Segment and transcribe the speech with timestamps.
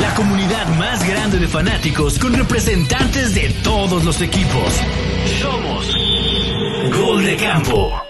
[0.00, 4.74] la comunidad más grande de fanáticos con representantes de todos los equipos.
[5.40, 5.94] Somos
[6.94, 8.02] Gol de Campo.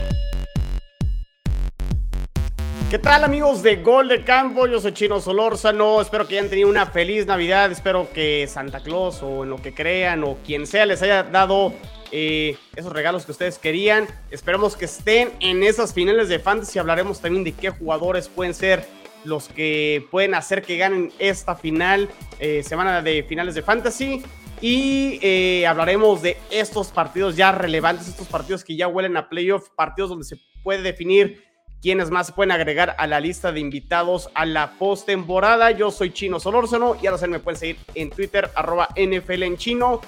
[2.90, 4.67] ¿Qué tal amigos de Gol de Campo?
[4.67, 9.22] Yo soy Chino Solórzano, espero que hayan tenido una feliz Navidad, espero que Santa Claus
[9.22, 11.72] o en lo que crean o quien sea les haya dado
[12.10, 14.06] eh, esos regalos que ustedes querían.
[14.30, 18.87] Esperemos que estén en esas finales de Fantasy, hablaremos también de qué jugadores pueden ser
[19.27, 22.09] los que pueden hacer que ganen esta final,
[22.39, 24.23] eh, semana de finales de Fantasy.
[24.61, 29.69] Y eh, hablaremos de estos partidos ya relevantes, estos partidos que ya huelen a playoff,
[29.77, 31.45] partidos donde se puede definir
[31.83, 35.70] quienes más se pueden agregar a la lista de invitados a la postemporada.
[35.73, 39.56] Yo soy Chino Solórzano y ahora se me pueden seguir en Twitter, arroba NFL en
[39.56, 40.01] chino.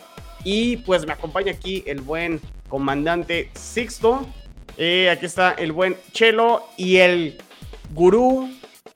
[0.44, 4.26] Y pues me acompaña aquí el buen comandante Sixto.
[4.76, 7.38] Eh, aquí está el buen Chelo y el
[7.92, 8.48] gurú,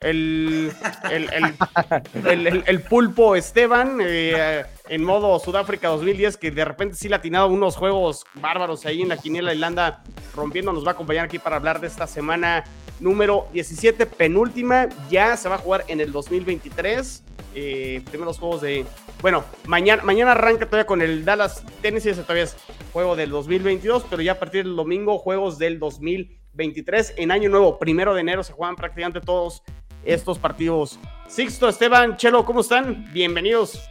[0.03, 0.71] el,
[1.11, 3.99] el, el, pulpo Esteban.
[4.01, 8.85] Eh, en modo Sudáfrica 2010, que de repente sí le ha atinado unos juegos bárbaros
[8.85, 10.03] ahí en la quiniela Irlanda
[10.35, 10.73] rompiendo.
[10.73, 12.65] Nos va a acompañar aquí para hablar de esta semana
[12.99, 14.89] número 17, penúltima.
[15.09, 17.23] Ya se va a jugar en el 2023.
[17.55, 18.85] Eh, primeros juegos de.
[19.21, 22.09] Bueno, mañana, mañana arranca todavía con el Dallas Tennessee.
[22.09, 22.57] Ese todavía es
[22.91, 27.13] juego del 2022, pero ya a partir del domingo, juegos del 2023.
[27.17, 29.63] En año nuevo, primero de enero, se juegan prácticamente todos
[30.05, 30.99] estos partidos.
[31.27, 33.11] Sixto, Esteban, Chelo, ¿cómo están?
[33.13, 33.81] Bienvenidos.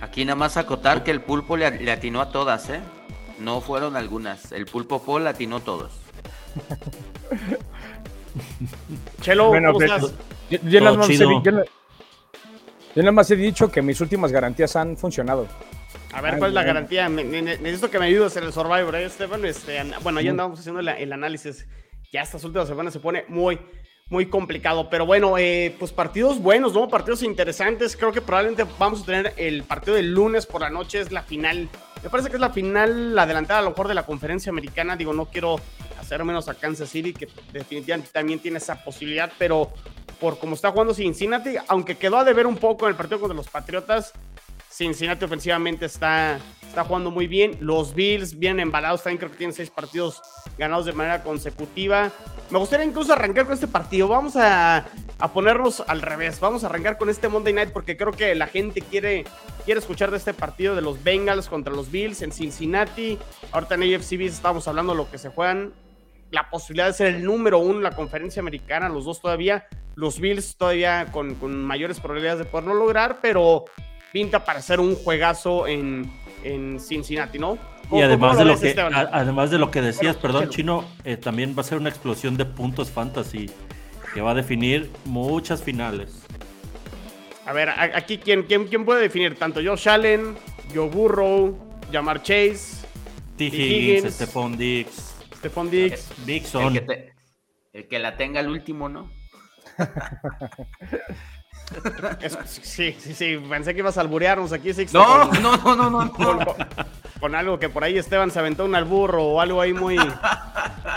[0.00, 2.80] Aquí nada más acotar que el pulpo le, atinó a todas, ¿eh?
[3.38, 4.52] No fueron algunas.
[4.52, 5.92] El pulpo Paul atinó todos.
[9.20, 10.12] Chelo, ¿cómo pues, estás?
[10.50, 11.40] Yo, yo, nada más he, yo,
[12.96, 15.46] nada más he dicho que mis últimas garantías han funcionado.
[16.12, 17.08] A ver, ¿cuál es la garantía?
[17.08, 19.44] necesito que me ayudes en el Survivor, ¿eh, Esteban?
[19.44, 21.66] Este, bueno, ya andamos haciendo el análisis.
[22.12, 23.58] Ya estas últimas semanas se pone muy,
[24.12, 24.90] muy complicado.
[24.90, 26.86] Pero bueno, eh, pues partidos buenos, ¿no?
[26.86, 27.96] Partidos interesantes.
[27.96, 31.22] Creo que probablemente vamos a tener el partido del lunes por la noche, es la
[31.22, 31.70] final.
[32.02, 34.96] Me parece que es la final la adelantada a lo mejor de la conferencia americana.
[34.96, 35.56] Digo, no quiero
[35.98, 39.72] hacer menos a Kansas City, que definitivamente también tiene esa posibilidad, pero
[40.20, 43.34] por cómo está jugando Cincinnati, aunque quedó a deber un poco en el partido contra
[43.34, 44.12] los Patriotas,
[44.70, 46.38] Cincinnati ofensivamente está,
[46.72, 47.58] está jugando muy bien.
[47.60, 50.22] Los Bills vienen embalados, también creo que tienen seis partidos
[50.56, 52.10] ganados de manera consecutiva.
[52.50, 54.08] Me gustaría incluso arrancar con este partido.
[54.08, 54.86] Vamos a,
[55.34, 56.40] ponernos al revés.
[56.40, 59.24] Vamos a arrancar con este Monday Night porque creo que la gente quiere,
[59.66, 63.18] quiere escuchar de este partido de los Bengals contra los Bills en Cincinnati.
[63.52, 65.74] Ahorita en AFC estamos hablando de lo que se juegan.
[66.30, 69.66] La posibilidad de ser el número uno en la conferencia americana, los dos todavía.
[69.94, 73.66] Los Bills todavía con, mayores probabilidades de poderlo lograr, pero
[74.10, 76.10] pinta para ser un juegazo en,
[76.78, 77.58] Cincinnati, ¿no?
[77.90, 81.60] Y además de, lo que, además de lo que decías, perdón, Chino, eh, también va
[81.60, 83.50] a ser una explosión de puntos fantasy
[84.14, 86.24] que va a definir muchas finales.
[87.44, 89.38] A ver, aquí, ¿quién, quién, quién puede definir?
[89.38, 90.36] Tanto Josh Allen,
[90.74, 91.58] Joe Burrow,
[91.92, 92.86] Jamar Chase,
[93.36, 93.44] T.
[93.44, 95.14] Higgins, Stephon Diggs.
[95.36, 96.08] Stephon Diggs.
[96.24, 96.76] Dixon.
[96.76, 97.12] El
[97.72, 99.10] el que la tenga el último, ¿no?
[102.46, 103.36] sí, sí, sí.
[103.48, 106.12] Pensé que ibas a alburearnos aquí, No, no, no, no, no.
[107.20, 109.96] Con, algo que por ahí Esteban se aventó un alburro o algo ahí muy,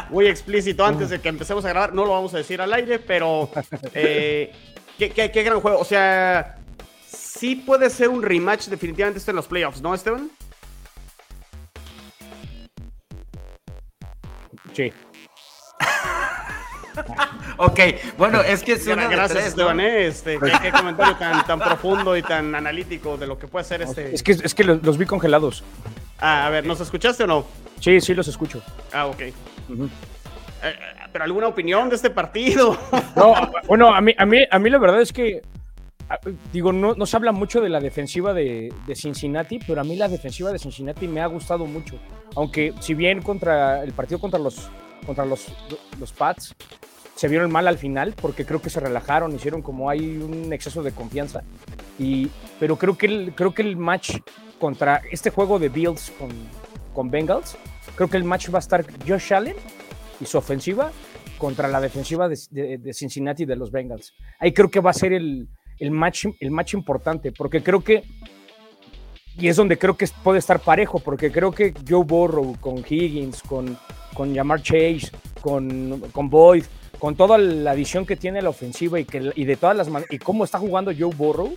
[0.10, 1.94] muy explícito antes de que empecemos a grabar.
[1.94, 3.50] No lo vamos a decir al aire, pero
[3.94, 4.52] eh,
[4.98, 5.80] qué, qué, gran juego.
[5.80, 6.58] O sea,
[7.08, 10.32] sí puede ser un rematch definitivamente esto en los playoffs, ¿no, Esteban?
[14.74, 14.92] Sí.
[17.58, 17.80] ok,
[18.18, 20.08] bueno, es que es una Gracias, Esteban, ¿eh?
[20.08, 24.14] este, ¿qué, comentario tan, tan, profundo y tan analítico de lo que puede ser este.
[24.14, 25.64] Es que, es que los, vi congelados.
[26.20, 27.46] Ah, a ver, ¿nos escuchaste o no?
[27.80, 28.62] Sí, sí, los escucho.
[28.94, 29.22] Ah, ok.
[29.22, 29.34] Eh,
[31.12, 32.78] ¿Pero alguna opinión de este partido?
[33.16, 33.34] no,
[33.68, 35.42] bueno, a mí, a mí, a mí la verdad es que
[36.54, 39.96] digo, no, no, se habla mucho de la defensiva de, de, Cincinnati, pero a mí
[39.96, 41.96] la defensiva de Cincinnati me ha gustado mucho.
[42.36, 44.70] Aunque si bien contra el partido contra los,
[45.06, 45.48] contra los,
[46.00, 46.56] los Pats
[47.16, 50.84] se vieron mal al final porque creo que se relajaron, hicieron como hay un exceso
[50.84, 51.44] de confianza.
[51.98, 52.30] Y,
[52.60, 54.18] pero creo que, el, creo que el match
[54.60, 56.30] contra este juego de Bills con,
[56.94, 57.58] con Bengals,
[57.96, 59.56] creo que el match va a estar Josh Allen
[60.20, 60.92] y su ofensiva
[61.38, 64.14] contra la defensiva de, de, Cincinnati de los Bengals.
[64.40, 65.48] Ahí creo que va a ser el,
[65.80, 68.04] el, match, el match importante, porque creo que,
[69.38, 73.42] y es donde creo que puede estar parejo, porque creo que Joe Burrow con Higgins,
[73.44, 73.78] con,
[74.14, 75.12] con Jamar Chase,
[75.42, 76.64] con, con Boyd,
[77.00, 80.20] con toda la visión que tiene la ofensiva y, que, y de todas las y
[80.20, 81.54] cómo está jugando Joe Burrow,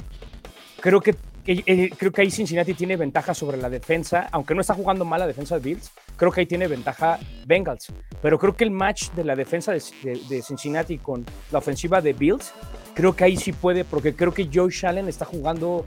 [0.80, 4.74] creo que, eh, creo que ahí Cincinnati tiene ventaja sobre la defensa, aunque no está
[4.74, 7.92] jugando mal la defensa de Bills, creo que ahí tiene ventaja Bengals.
[8.20, 12.52] Pero creo que el match de la defensa de, Cincinnati con la ofensiva de Bills,
[12.94, 15.86] creo que ahí sí puede, porque creo que Joe Allen está jugando,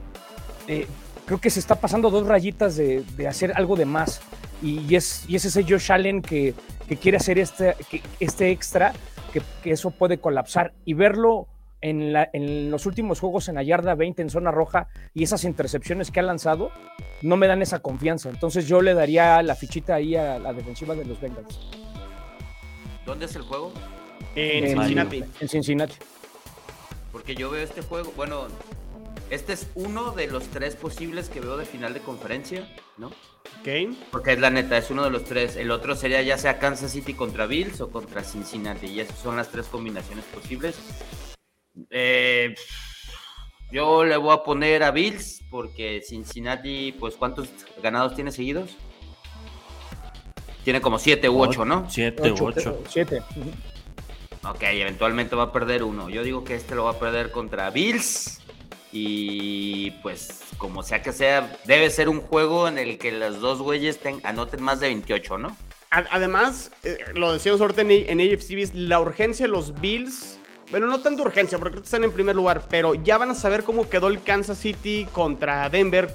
[0.66, 0.86] eh,
[1.26, 4.20] creo que se está pasando dos rayitas de, hacer algo de más.
[4.62, 6.54] Y, es, y es ese Josh Allen que,
[7.00, 7.74] quiere hacer este,
[8.20, 8.92] este extra,
[9.32, 10.72] que, que eso puede colapsar.
[10.84, 11.48] Y verlo
[11.82, 16.20] en, los últimos juegos en la yarda 20 en zona roja y esas intercepciones que
[16.20, 16.70] ha lanzado
[17.20, 18.30] no me dan esa confianza.
[18.30, 21.60] Entonces yo le daría la fichita ahí a la defensiva de los Bengals.
[23.04, 23.72] ¿Dónde es el juego?
[24.36, 25.24] En, Cincinnati.
[25.40, 25.96] En Cincinnati.
[27.10, 28.46] Porque yo veo este juego, bueno,
[29.32, 32.68] este es uno de los tres posibles que veo de final de conferencia,
[32.98, 33.06] ¿no?
[33.06, 33.96] Ok.
[34.10, 35.56] Porque es la neta, es uno de los tres.
[35.56, 38.88] El otro sería ya sea Kansas City contra Bills o contra Cincinnati.
[38.88, 40.76] Y esas son las tres combinaciones posibles.
[41.88, 42.54] Eh,
[43.70, 47.48] yo le voy a poner a Bills porque Cincinnati, pues ¿cuántos
[47.82, 48.76] ganados tiene seguidos?
[50.62, 51.88] Tiene como 7 u 8, ¿no?
[51.88, 52.82] 7 u 8.
[52.86, 53.22] 7.
[54.44, 56.10] Ok, eventualmente va a perder uno.
[56.10, 58.42] Yo digo que este lo va a perder contra Bills.
[58.92, 63.60] Y pues, como sea que sea, debe ser un juego en el que las dos
[63.60, 65.56] güeyes anoten más de 28, ¿no?
[65.90, 70.38] Además, eh, lo decíamos ahorita en, en la urgencia de los Bills
[70.72, 73.90] bueno, no tanta urgencia, porque están en primer lugar, pero ya van a saber cómo
[73.90, 76.14] quedó el Kansas City contra Denver.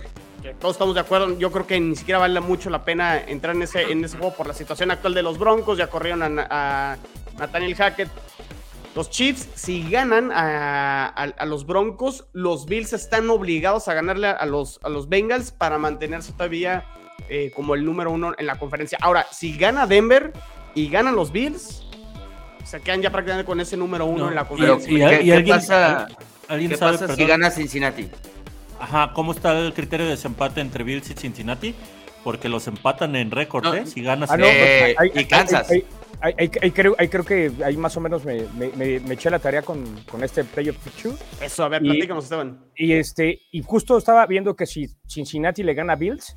[0.59, 3.61] Todos estamos de acuerdo, yo creo que ni siquiera vale mucho la pena entrar en
[3.61, 5.77] ese, en ese juego por la situación actual de los Broncos.
[5.77, 6.97] Ya corrieron a,
[7.37, 8.09] Nathaniel Hackett.
[8.97, 14.79] Los Chiefs, si ganan a, los Broncos, los Bills están obligados a ganarle a los,
[14.81, 16.83] a los Bengals para mantenerse todavía
[17.29, 18.97] eh, como el número uno en la conferencia.
[18.99, 20.33] Ahora, si gana Denver
[20.73, 21.83] y ganan los Bills,
[22.65, 25.19] se quedan ya prácticamente con ese número uno en la conferencia.
[25.19, 26.07] ¿Qué, pasa,
[26.49, 28.09] ¿qué pasa si gana Cincinnati?
[28.79, 31.75] Ajá, ¿cómo está el criterio de desempate entre Bills y Cincinnati?
[32.23, 33.85] Porque los empatan en récord, ¿eh?
[33.85, 34.31] Si ganas...
[34.31, 35.69] Ah, eh, y Kansas.
[36.19, 40.23] Ahí, creo, creo, que ahí más o menos me, me, eché la tarea con, con
[40.23, 41.15] este playoff picture.
[41.41, 42.59] Eso, a ver, platícanos, Esteban.
[42.75, 46.35] Y, este, y justo estaba viendo que si Cincinnati le gana a Bills,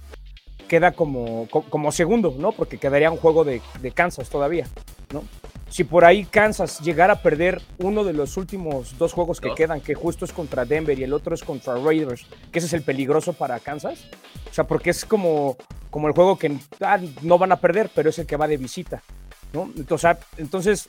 [0.69, 2.53] queda como, como segundo, ¿no?
[2.53, 4.67] Porque quedaría un juego de, de Kansas todavía,
[5.13, 5.25] ¿no?
[5.71, 9.81] si por ahí Kansas llegara a perder uno de los últimos dos juegos que quedan,
[9.81, 12.83] que justo es contra Denver y el otro es contra Raiders, que ese es el
[12.83, 14.09] peligroso para Kansas.
[14.51, 15.57] O sea, porque es como,
[15.91, 18.57] como el juego que ah, no van a perder, pero es el que va de
[18.57, 19.03] visita.
[19.53, 19.71] ¿No?
[19.77, 20.89] Entonces, entonces,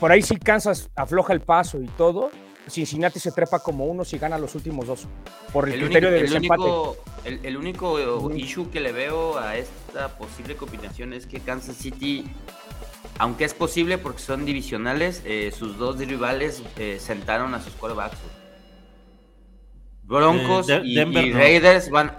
[0.00, 2.30] por ahí si Kansas afloja el paso y todo,
[2.68, 5.06] Cincinnati se trepa como uno si gana los últimos dos.
[5.52, 6.64] Por el, criterio de desempate.
[7.24, 12.24] el, único issue que le veo a esta posible combinación es que Kansas City
[13.18, 18.18] aunque es posible porque son divisionales, eh, sus dos rivales eh, sentaron a sus quarterbacks.
[20.04, 22.12] Broncos eh, y, Raiders van.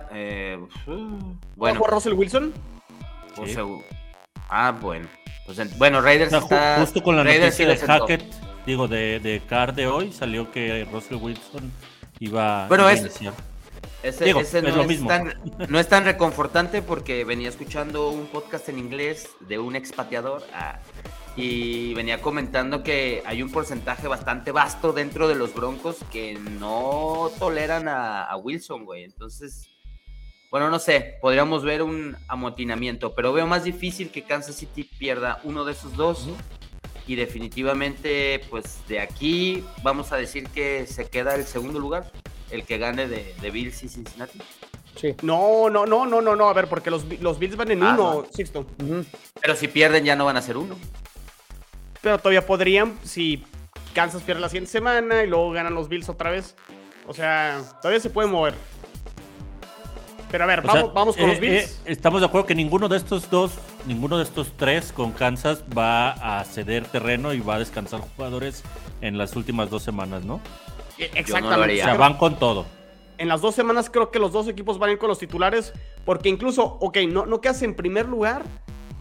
[1.55, 1.85] bueno.
[1.85, 2.53] Russell Wilson?
[4.49, 5.07] ah, bueno.
[5.55, 6.77] Pues, bueno, Raiders está.
[6.79, 8.23] Justo con la noticia de Hackett,
[8.67, 11.71] digo, de, de Card de hoy, salió que Russell Wilson
[12.19, 13.33] iba bueno, a iniciar.
[14.03, 14.51] Ese, no, es
[15.05, 15.33] Tan,
[15.67, 20.79] no, es tan, reconfortante porque venía escuchando un podcast en inglés de un expateador ah,
[21.35, 27.29] y venía comentando que hay un porcentaje bastante vasto dentro de los Broncos que no
[27.39, 29.03] toleran a, Wilson, güey.
[29.03, 29.68] Entonces,
[30.51, 35.39] bueno, no sé, podríamos ver un amotinamiento, pero veo más difícil que Kansas City pierda
[35.43, 36.27] uno de esos dos.
[37.05, 42.11] Y definitivamente, pues de aquí vamos a decir que se queda el segundo lugar
[42.51, 44.39] el que gane de, de Bills y Cincinnati?
[44.95, 45.15] Sí.
[45.21, 46.49] No, no, no, no, no, no.
[46.49, 48.65] A ver, porque los, los Bills van en ah, uno, Sixto.
[49.41, 50.75] Pero si pierden ya no van a ser uno.
[52.01, 53.43] Pero todavía podrían, si
[53.93, 56.55] Kansas pierde la siguiente semana y luego ganan los Bills otra vez.
[57.07, 58.55] O sea, todavía se puede mover.
[60.31, 61.81] Pero a ver, vamos, vamos con los eh, Bills.
[61.85, 63.51] Eh, estamos de acuerdo que ninguno de estos dos,
[63.87, 68.63] ninguno de estos tres con Kansas va a ceder terreno y va a descansar jugadores
[69.01, 70.39] en las últimas dos semanas, ¿no?
[70.97, 71.81] Exactamente.
[71.81, 72.65] o sea, van con todo.
[73.17, 75.73] En las dos semanas creo que los dos equipos van a ir con los titulares,
[76.05, 78.43] porque incluso, ok, no, no quedas en primer lugar,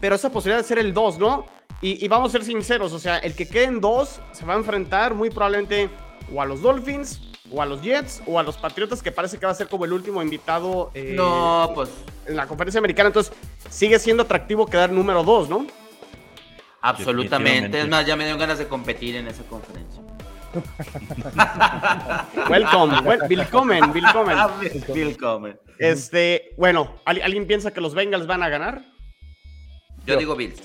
[0.00, 1.47] pero esa posibilidad de ser el 2, ¿no?
[1.80, 4.56] Y, vamos a ser sinceros, o sea, el que quede en 2 se va a
[4.56, 5.88] enfrentar muy probablemente
[6.35, 9.46] o a los Dolphins, o a los Jets, o a los Patriotas, que parece que
[9.46, 11.90] va a ser como el último invitado eh, no, pues.
[12.26, 13.08] en la conferencia americana.
[13.08, 13.32] Entonces,
[13.70, 15.66] sigue siendo atractivo quedar número 2, ¿no?
[16.80, 17.80] Absolutamente.
[17.80, 20.02] Es más, ya me dieron ganas de competir en esa conferencia.
[22.48, 25.58] Welcome, willkommen, willkommen.
[25.78, 28.82] Este, bueno, ¿alguien piensa que los Bengals van a ganar?
[30.06, 30.60] Yo, digo Bills.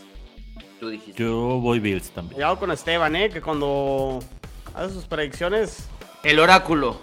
[0.79, 1.21] Tú dijiste.
[1.21, 2.33] Yo voy Bills también.
[2.33, 4.19] Cuidado con Esteban, eh, que cuando
[4.73, 5.87] hace sus predicciones.
[6.24, 7.00] El oráculo.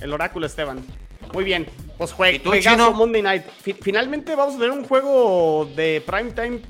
[0.00, 0.84] El oráculo, Esteban.
[1.32, 1.66] Muy bien.
[1.98, 3.44] Pues juegazo Monday Night.
[3.80, 6.60] Finalmente vamos a tener un juego de prime time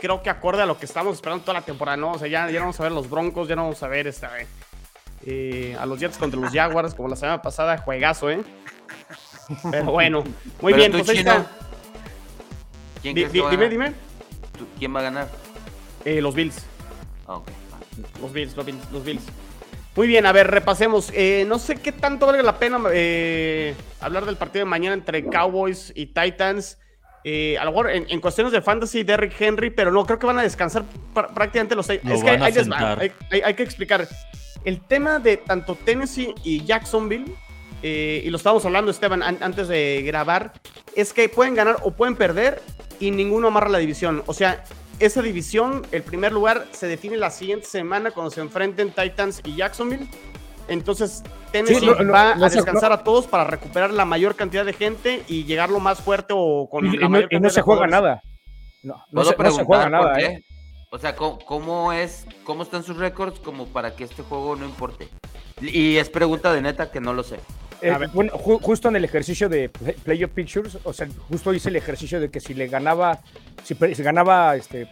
[0.00, 2.12] creo que acorde a lo que estamos esperando toda la temporada, ¿no?
[2.12, 4.30] O sea, ya, ya vamos a ver los Broncos, ya no vamos a ver esta,
[5.26, 8.42] eh, a los Jets contra los Jaguars, como la semana pasada, juegazo, ¿eh?
[9.70, 10.24] Pero bueno,
[10.60, 11.46] muy bien, pues ahí está.
[13.02, 13.92] dime, dime.
[14.78, 15.28] ¿Quién va a ganar?
[16.04, 16.64] Eh, los Bills.
[17.28, 17.40] Ah,
[18.20, 19.22] los Bills, los Bills, los Bills.
[19.96, 21.10] Muy bien, a ver, repasemos.
[21.14, 25.24] Eh, no sé qué tanto valga la pena eh, hablar del partido de mañana entre
[25.24, 26.78] Cowboys y Titans.
[27.24, 30.38] Eh, a lo mejor en, cuestiones de fantasy, Derrick Henry, pero no, creo que van
[30.38, 32.00] a descansar prácticamente los seis.
[32.04, 34.08] es que hay, que explicar.
[34.64, 37.26] El tema de tanto Tennessee y Jacksonville,
[37.82, 40.52] y lo estábamos hablando, Esteban, antes de grabar,
[40.96, 42.62] es que pueden ganar o pueden perder
[43.00, 44.22] y ninguno amarra la división.
[44.26, 44.64] O sea,
[45.00, 49.56] esa división, el primer lugar, se define la siguiente semana cuando se enfrenten Titans y
[49.56, 50.06] Jacksonville.
[50.68, 55.44] Entonces, Tennessee va a descansar a todos para recuperar la mayor cantidad de gente y
[55.44, 58.22] llegar lo más fuerte o con y, la mayor y no se juega nada.
[58.82, 60.20] No, no, se, juega nada.
[60.20, 60.44] ¿eh?
[60.90, 65.08] O sea, ¿cómo, es, ¿cómo están sus récords como para que este juego no importe?
[65.60, 67.38] Y es pregunta de neta que no lo sé.
[67.82, 72.20] Eh, bueno, justo en el ejercicio de Playoff Pictures, o sea, justo hice el ejercicio
[72.20, 73.20] de que si le ganaba,
[73.64, 74.86] si, ganaba este,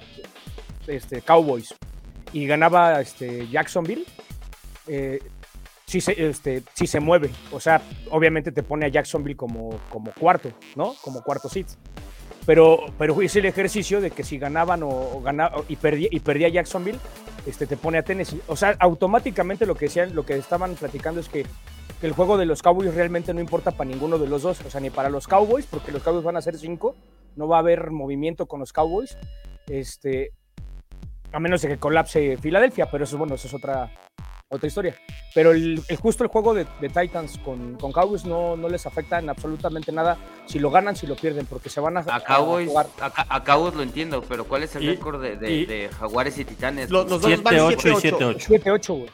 [0.86, 1.74] este, Cowboys
[2.32, 4.04] y ganaba este, Jacksonville,
[4.86, 5.20] eh,
[5.86, 7.30] si se, este, se mueve.
[7.52, 10.94] O sea, obviamente te pone a Jacksonville como, como cuarto, ¿no?
[11.02, 11.66] Como cuarto seat.
[12.46, 16.48] Pero, pero hice el ejercicio de que si ganaban o, ganaba, y, perdía, y perdía
[16.48, 16.98] Jacksonville,
[17.46, 18.40] este, te pone a Tennessee.
[18.46, 21.44] O sea, automáticamente lo que decían, lo que estaban platicando es que
[22.00, 24.70] que el juego de los Cowboys realmente no importa para ninguno de los dos, o
[24.70, 26.94] sea, ni para los Cowboys, porque los Cowboys van a ser cinco,
[27.36, 29.16] no va a haber movimiento con los Cowboys,
[29.66, 30.32] este,
[31.32, 33.90] a menos de que colapse Filadelfia, pero eso, bueno, eso es otra,
[34.48, 34.96] otra historia.
[35.34, 39.28] Pero el, justo el juego de, Titans con, con, Cowboys no, no les afecta en
[39.28, 42.86] absolutamente nada si lo ganan, si lo pierden, porque se van a, a Cowboys, jugar.
[43.00, 46.90] A, Cowboys lo entiendo, pero ¿cuál es el récord de, de, Jaguares y Titanes?
[46.90, 48.36] Los, dos 7, 8 y 7-8.
[48.62, 49.10] 7-8, güey.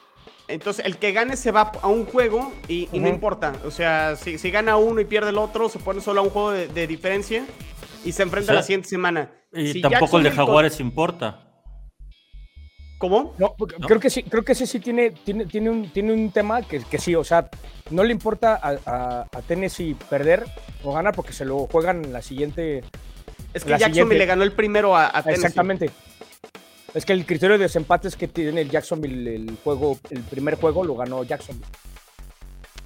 [0.48, 3.52] Entonces, el que gane se va a un juego y, no importa.
[3.64, 6.30] O sea, si, si, gana uno y pierde el otro, se pone solo a un
[6.30, 7.46] juego de, diferencia
[8.04, 9.30] y se enfrenta la siguiente semana.
[9.52, 11.40] Y tampoco el de Jaguares importa.
[12.98, 13.34] ¿Cómo?
[13.38, 16.62] No, creo que sí, creo que ese sí tiene, tiene, tiene, un, tiene un tema
[16.62, 17.50] que, que sí, o sea,
[17.90, 20.44] no le importa a, a, Tennessee perder
[20.82, 22.82] o ganar porque se lo juegan la siguiente.
[23.52, 25.32] Es que Jackson le ganó el primero a, Tennessee.
[25.32, 25.90] Exactamente.
[26.94, 30.54] Es que el criterio de desempate es que tiene el Jacksonville el juego, el primer
[30.54, 31.66] juego lo ganó Jacksonville.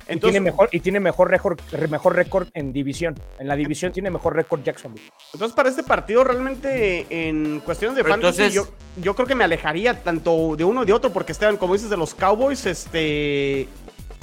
[0.08, 1.60] Entonces, y tiene mejor, y tiene mejor récord,
[1.90, 3.14] mejor récord en división.
[3.38, 5.04] En la división tiene mejor récord Jacksonville.
[5.34, 10.02] Entonces, para este partido, realmente, en cuestiones de fantasy, yo, yo, creo que me alejaría
[10.02, 13.68] tanto de uno y de otro, porque estaban, como dices, de los Cowboys, este.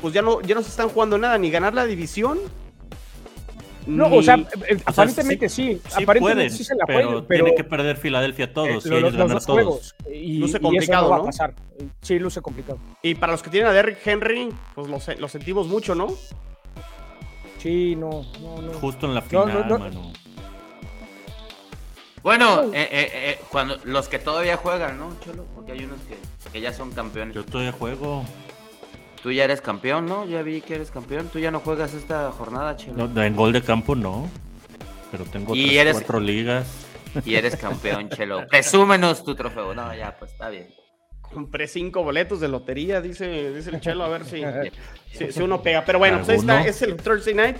[0.01, 2.39] Pues ya no, ya no se están jugando nada, ni ganar la división,
[3.85, 8.53] no, o sea, eh, aparentemente sí, aparentemente sí se la pero, tiene que perder Filadelfia
[8.53, 11.53] todos, eh, los, dos Juegos, y, luce complicado, no, Va a pasar.
[12.01, 12.79] Sí, luce complicado.
[13.01, 16.07] Y para los que tienen a Derrick Henry, pues lo, sentimos mucho, ¿no?
[17.59, 18.73] Sí, no, no, no.
[18.73, 20.13] Justo en la final, mano.
[22.25, 25.45] Bueno, eh, eh, cuando los que todavía juegan, ¿no, Cholo?
[25.53, 26.17] Porque hay unos que,
[26.51, 27.35] que ya son campeones.
[27.35, 28.25] Yo todavía juego.
[29.25, 30.27] Tú ya eres campeón, ¿no?
[30.27, 31.29] Ya vi que eres campeón.
[31.33, 33.07] Tú ya no juegas esta jornada, Chelo.
[33.07, 34.29] No, en gol de campo no.
[35.09, 36.67] Pero tengo y cuatro ligas.
[37.25, 38.45] Y eres campeón, Chelo.
[38.45, 39.73] Presúmenos tu trofeo.
[39.73, 40.67] No, ya, pues está bien.
[41.23, 44.43] Compré cinco boletos de lotería, dice, dice el Chelo, a ver si,
[45.31, 45.83] si, uno pega.
[45.83, 47.57] Pero bueno, pues ahí está, es el Thursday night.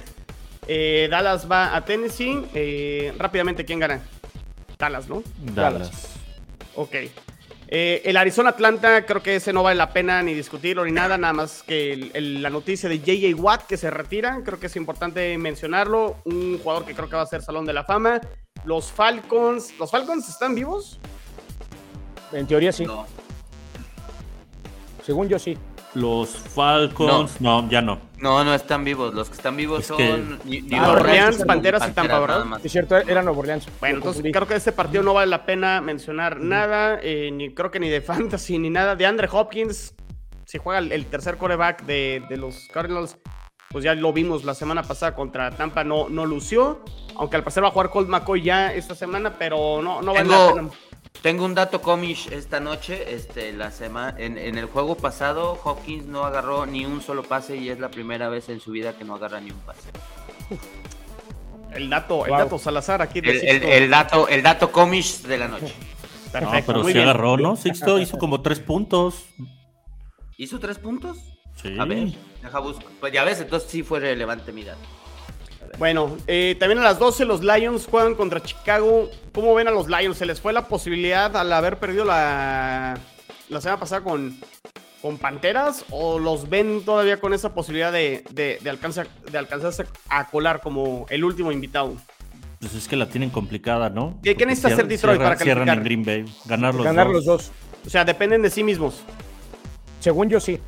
[0.68, 2.46] Eh, Dallas va a Tennessee.
[2.54, 4.02] Eh, rápidamente, ¿quién gana?
[4.78, 5.24] Dallas, ¿no?
[5.40, 5.74] Dallas.
[5.74, 6.16] Dallas.
[6.76, 6.96] Ok.
[7.68, 11.18] Eh, el Arizona Atlanta, creo que ese no vale la pena ni discutirlo ni nada,
[11.18, 15.38] nada más que la noticia de JJ Watt que se retira, creo que es importante
[15.38, 16.18] mencionarlo.
[16.26, 18.22] Un jugador que creo que va a ser Salón de la Fama.
[18.66, 21.00] Los Falcons, ¿los Falcons están vivos?
[22.32, 22.86] En teoría sí.
[25.04, 25.58] Según yo sí.
[25.96, 27.68] Los Falcons, no.
[27.70, 28.00] ya no.
[28.20, 29.14] No, no están vivos.
[29.14, 32.46] Los que están vivos son Nueva Orleans, Panteras y Tampa, ¿verdad?
[32.64, 33.68] Es cierto, era Nueva Orleans.
[33.80, 37.72] Bueno, entonces creo que este partido no vale la pena mencionar nada, eh, ni creo
[37.72, 38.96] que ni de fantasy ni nada.
[38.96, 39.96] De Andre Hopkins,
[40.46, 43.18] si juega el, tercer coreback de, los Cardinals,
[43.70, 46.84] pues ya lo vimos la semana pasada contra Tampa, no, no lució.
[47.18, 50.30] Aunque al parecer va a jugar Colt McCoy ya esta semana, pero no, no vale
[50.30, 50.70] la pena.
[51.22, 53.14] Tengo un dato comish esta noche.
[53.14, 57.70] Este, la semana, en, el juego pasado, Hopkins no agarró ni un solo pase y
[57.70, 59.90] es la primera vez en su vida que no agarra ni un pase.
[61.74, 63.22] El dato, el dato Salazar aquí.
[63.22, 65.74] De el, el, dato, el dato comish de la noche.
[66.32, 67.56] Perfecto, pero sí agarró, ¿no?
[67.56, 69.26] Sixto hizo como tres puntos.
[70.38, 71.18] ¿Hizo tres puntos?
[71.62, 71.78] Sí.
[71.80, 72.10] A ver,
[72.42, 72.88] deja buscar.
[73.00, 74.80] Pues ya ves, entonces sí fue relevante mi dato.
[75.78, 79.10] Bueno, eh, también a las 12 los Lions juegan contra Chicago.
[79.34, 80.18] ¿Cómo ven a los Lions?
[80.18, 82.98] ¿Se les fue la posibilidad al haber perdido la,
[83.50, 84.38] la semana pasada con,
[85.02, 85.84] con Panteras?
[85.90, 91.06] ¿O los ven todavía con esa posibilidad de, de, alcanzar, de alcanzarse a colar como
[91.10, 91.96] el último invitado?
[92.60, 94.18] Pues es que la tienen complicada, ¿no?
[94.24, 95.58] ¿Qué, necesita hacer Detroit para calificar?
[95.58, 97.52] Cierran en Green Bay, ganar los ganar los dos.
[97.86, 99.02] O sea, dependen de sí mismos.
[100.00, 100.60] Según yo sí.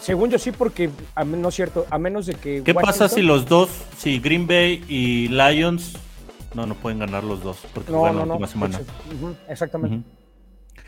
[0.00, 0.90] Según yo sí, porque
[1.24, 2.62] no es cierto, a menos de que.
[2.62, 5.94] ¿Qué pasa si los dos, si Green Bay y Lions,
[6.54, 8.80] no, no pueden ganar los dos, porque no, juegan la última semana.
[9.48, 10.08] exactamente.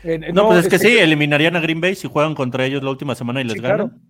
[0.03, 2.89] Eh, no, pues es que sí, eliminarían a Green Bay si juegan contra ellos la
[2.89, 4.01] última semana y les ganan.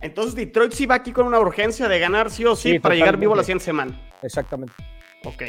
[0.00, 3.16] Entonces Detroit sí va aquí con una urgencia de ganar sí o sí, para llegar
[3.16, 3.98] vivo la siguiente semana.
[4.22, 4.74] Exactamente.
[5.24, 5.42] Ok.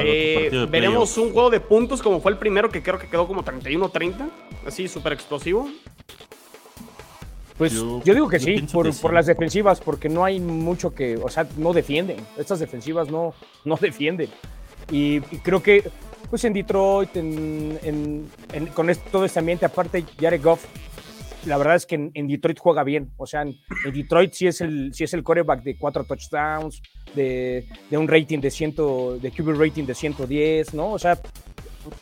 [0.00, 3.44] Eh, veremos un juego de puntos como fue el primero, que creo que quedó como
[3.44, 4.30] 31-30.
[4.66, 5.68] Así, súper explosivo.
[7.58, 11.46] Pues yo, digo que sí por, las defensivas, porque no hay mucho que, o sea,
[11.56, 12.16] no defienden.
[12.38, 14.30] Estas defensivas no, no defienden.
[14.90, 15.88] Y, creo que,
[16.30, 17.10] pues en Detroit,
[18.74, 20.64] con todo este ambiente, aparte Jared Goff
[21.46, 23.12] la verdad es que en, Detroit juega bien.
[23.16, 23.58] O sea, en,
[23.92, 26.82] Detroit sí es el, sí es el coreback de cuatro touchdowns,
[27.14, 30.92] de, un rating de ciento, de QB rating de 110, ¿no?
[30.92, 31.18] O sea,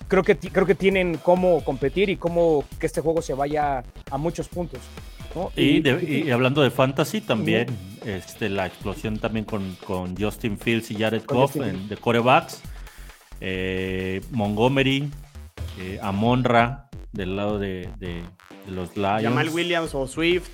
[0.08, 4.18] creo que, creo que tienen cómo competir y cómo que este juego se vaya a
[4.18, 4.80] muchos puntos.
[5.56, 7.68] Y, hablando de fantasy también,
[8.04, 12.60] este, la explosión también con, Justin Fields y Jared Goff de corebacks,
[13.40, 15.10] eh, Montgomery,
[15.78, 17.88] eh, Amonra del lado de,
[18.68, 19.22] los Lions.
[19.22, 20.48] Jamal Williams o Swift.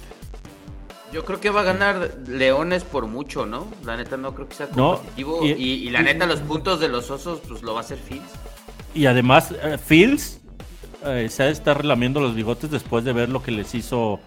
[1.12, 3.68] Yo creo que va a ganar Leones por mucho, ¿no?
[3.85, 5.45] La neta no creo que sea competitivo.
[5.45, 8.30] y, la neta los puntos de los osos pues lo va a hacer Fields.
[8.95, 10.40] Y además eh, Fields
[11.04, 14.18] eh, se ha de estar relamiendo los bigotes después de ver lo que les hizo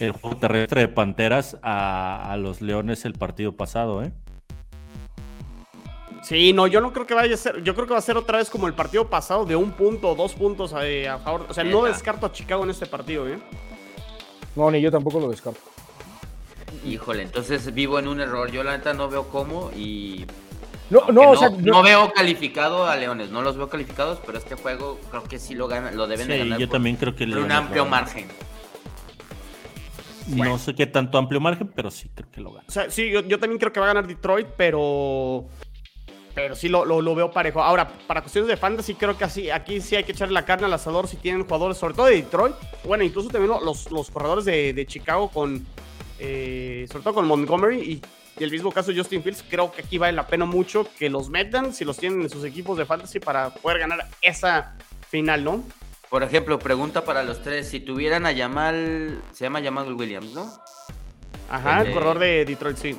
[0.00, 4.12] el juego terrestre de Panteras a, a los Leones el partido pasado, ¿eh?
[6.22, 7.62] Sí, no, yo no creo que vaya a ser.
[7.62, 10.10] Yo creo que va a ser otra vez como el partido pasado de un punto
[10.10, 11.46] o dos puntos eh, a, favor.
[11.48, 13.38] O sea, no descarto a Chicago en este partido, ¿eh?
[14.54, 15.60] No, ni yo tampoco lo descarto.
[16.84, 18.50] Híjole, entonces vivo en un error.
[18.50, 20.26] Yo la neta no veo cómo y.
[20.90, 24.54] No, no, o sea, no, veo calificado a Leones, no los veo calificados, pero este
[24.54, 26.58] juego creo que sí lo gana, lo deben de ganar.
[26.58, 28.26] Yo también creo que por un amplio margen.
[30.28, 32.64] No sé qué tanto amplio margen, pero sí creo que lo gana.
[32.68, 35.48] O sea, sí, yo, yo, también creo que va a ganar Detroit, pero
[36.38, 37.60] pero sí lo, lo, veo parejo.
[37.60, 40.66] Ahora, para cuestiones de fantasy, creo que así, aquí sí hay que echarle la carne
[40.66, 42.54] al asador si tienen jugadores, sobre todo de Detroit.
[42.84, 45.66] Bueno, incluso también los, los corredores de, de Chicago con,
[46.20, 48.02] eh, sobre todo con Montgomery y,
[48.40, 49.44] el mismo caso de Justin Fields.
[49.50, 52.44] Creo que aquí vale la pena mucho que los metan si los tienen en sus
[52.44, 54.76] equipos de fantasy para poder ganar esa
[55.10, 55.64] final, ¿no?
[56.10, 60.50] Por ejemplo, pregunta para los tres: si tuvieran a Yamal, se llama Jamal Williams, ¿no?
[61.50, 62.96] Ajá, el, corredor de Detroit, sí.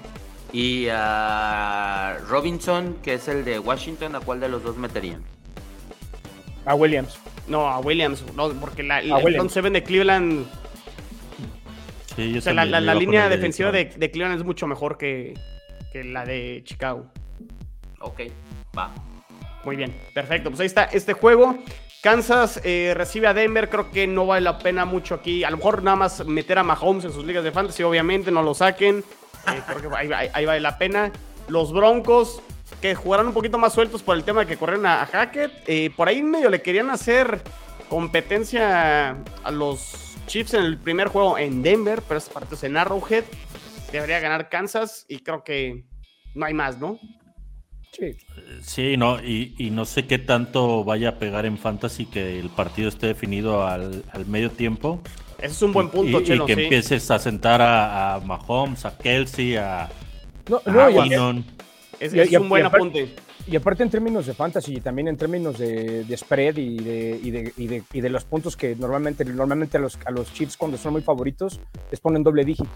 [0.52, 5.24] Y a Robinson, que es el de Washington, ¿a cuál de los dos meterían?
[6.66, 7.20] A Williams.
[7.48, 10.48] No, a Williams, no, porque la, el front seven de Cleveland.
[12.16, 15.36] Sí, o sea, la, la, línea defensiva de, de, Cleveland es mucho mejor que,
[15.92, 17.06] que la de Chicago.
[18.02, 18.22] Ok,
[18.78, 18.92] va.
[19.64, 20.50] Muy bien, perfecto.
[20.50, 21.58] Pues ahí está este juego.
[22.02, 25.44] Kansas eh, recibe a Denver, creo que no vale la pena mucho aquí.
[25.44, 28.42] A lo mejor nada más meter a Mahomes en sus ligas de fantasy, obviamente, no
[28.42, 29.04] lo saquen.
[29.48, 31.12] Eh, creo que ahí, vale la pena.
[31.50, 32.42] Los Broncos,
[32.82, 35.52] que jugaron un poquito más sueltos por el tema de que corren a, Hackett.
[35.68, 37.42] Eh, por ahí medio le querían hacer
[37.90, 42.78] competencia a los Chiefs en el primer juego en Denver, pero este partido es en
[42.78, 43.26] Arrowhead.
[43.92, 45.84] Debería ganar Kansas y creo que
[46.34, 46.98] no hay más, ¿no?
[47.92, 48.16] Sí.
[48.62, 52.90] Sí, no, y, no sé qué tanto vaya a pegar en Fantasy que el partido
[52.90, 55.02] esté definido al, al medio tiempo.
[55.38, 58.98] Ese es un buen punto, y, Chelo, y que empieces a sentar a, Mahomes, a
[58.98, 59.90] Kelsey, a,
[60.50, 61.44] no, no,
[62.00, 63.10] Es, es un buen apunte.
[63.48, 67.32] Y aparte en términos de fantasy y también en términos de, spread y de, y,
[67.32, 70.56] de, y, de, y de, los puntos que normalmente, normalmente a, los, a los Chiefs
[70.56, 72.70] cuando son muy favoritos les ponen doble dígito.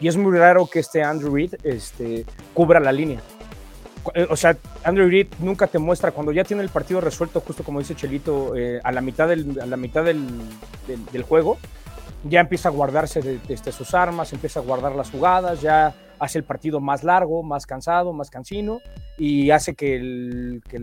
[0.00, 3.20] Y es muy raro que este Andrew Reid este, cubra la línea.
[4.14, 7.62] Eh, o sea, Andrew Reid nunca te muestra cuando ya tiene el partido resuelto, justo
[7.62, 10.26] como dice Chelito, eh, a la mitad del, a la mitad del,
[11.12, 11.58] del juego,
[12.24, 16.38] ya empieza a guardarse de, este, sus armas, empieza a guardar las jugadas, ya hace
[16.38, 18.80] el partido más largo, más cansado, más cansino
[19.16, 20.76] y hace que el, que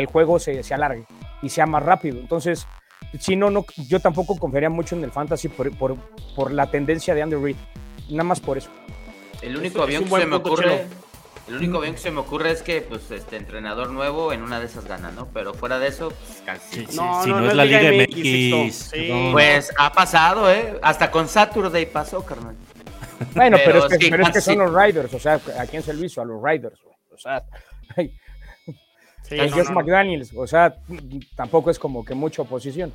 [0.00, 1.06] el, juego se, se, alargue
[1.42, 2.18] y sea más rápido.
[2.20, 2.66] Entonces,
[3.18, 5.96] si no, no, yo tampoco confiaría mucho en el fantasy por, por,
[6.34, 7.56] por la tendencia de Andrew Reid,
[8.10, 8.70] nada más por eso.
[9.40, 10.86] El único avión que se me ocurre
[11.48, 14.60] el único bien que se me ocurre es que, pues, este entrenador nuevo en una
[14.60, 15.28] de esas gana, ¿no?
[15.34, 16.86] Pero fuera de eso, pues, casi.
[16.94, 18.92] no, si no, es la Liga MX.
[19.32, 20.78] Pues ha pasado, ¿eh?
[20.82, 22.56] Hasta con Saturday pasó, carnal.
[23.34, 23.98] Bueno, pero, es,
[24.32, 26.20] que, son los Riders, o sea, ¿a quién se lo hizo?
[26.20, 26.80] A los Riders,
[27.12, 27.42] o sea,
[29.22, 29.36] sí,
[29.72, 30.74] McDaniels, o sea,
[31.36, 32.92] tampoco es como que mucha oposición.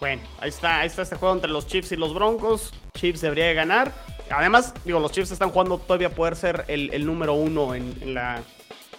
[0.00, 2.72] Bueno, ahí está, ahí está este juego entre los Chiefs y los Broncos.
[2.94, 3.92] Chiefs debería ganar.
[4.30, 8.42] Además, digo, los Chiefs están jugando todavía poder ser el, número uno en, la,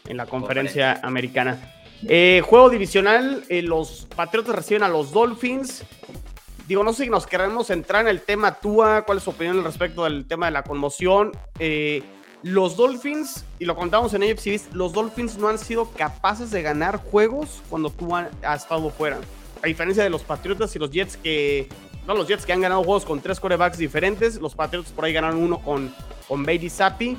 [0.08, 1.74] en la conferencia americana.
[2.08, 5.84] Eh, juego divisional, eh, los Patriotas reciben a los Dolphins.
[6.68, 9.58] Digo, no sé si nos queremos entrar en el tema Tua, cuál es su opinión
[9.58, 11.32] al respecto del tema de la conmoción.
[11.60, 12.04] Eh,
[12.44, 16.98] los Dolphins, y lo contamos en AFC, los Dolphins no han sido capaces de ganar
[16.98, 19.18] juegos cuando Tua ha estado fuera.
[19.66, 21.68] A diferencia de los Patriotas y los Jets que...
[22.06, 24.40] No, los Jets que han ganado juegos con tres corebacks diferentes.
[24.40, 25.92] Los Patriotas por ahí ganaron uno con,
[26.28, 27.18] con Bailey Zappi.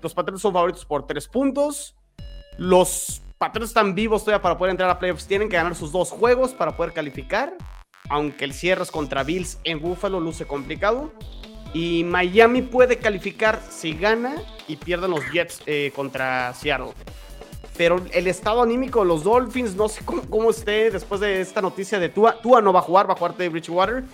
[0.00, 1.94] los Patriotas son favoritos por tres puntos.
[2.56, 5.26] Los Patriotas están vivos todavía para poder entrar a playoffs.
[5.26, 7.54] Tienen que ganar sus dos juegos para poder calificar.
[8.08, 11.12] Aunque el cierre es contra Bills en Buffalo luce complicado.
[11.74, 16.94] Y Miami puede calificar si gana y pierden los Jets eh, contra Seattle.
[17.76, 21.98] Pero el estado anímico de los Dolphins, no sé cómo, esté después de esta noticia
[21.98, 22.40] de Tua.
[22.40, 24.04] Tua no va a jugar, va a jugar de Bridgewater.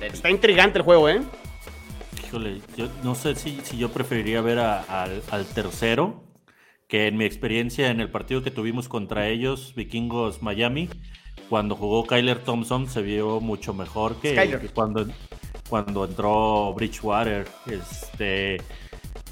[0.00, 1.22] Está intrigante el juego, ¿eh?
[2.24, 6.24] Híjole, yo no sé si, si yo preferiría ver al tercero
[6.88, 10.88] que en mi experiencia en el partido que tuvimos contra ellos, Vikingos Miami,
[11.48, 15.06] cuando jugó Kyler Thompson se vio mucho mejor que, cuando,
[15.68, 17.46] cuando entró Bridgewater.
[17.66, 18.58] Este,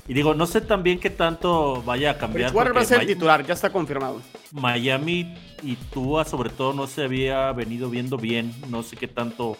[0.06, 2.50] y digo, no sé también qué tanto vaya a cambiar.
[2.50, 4.20] Bridgewater va a ser titular, ya está confirmado.
[4.52, 9.56] Miami y Tua sobre todo no se había venido viendo bien, no sé qué tanto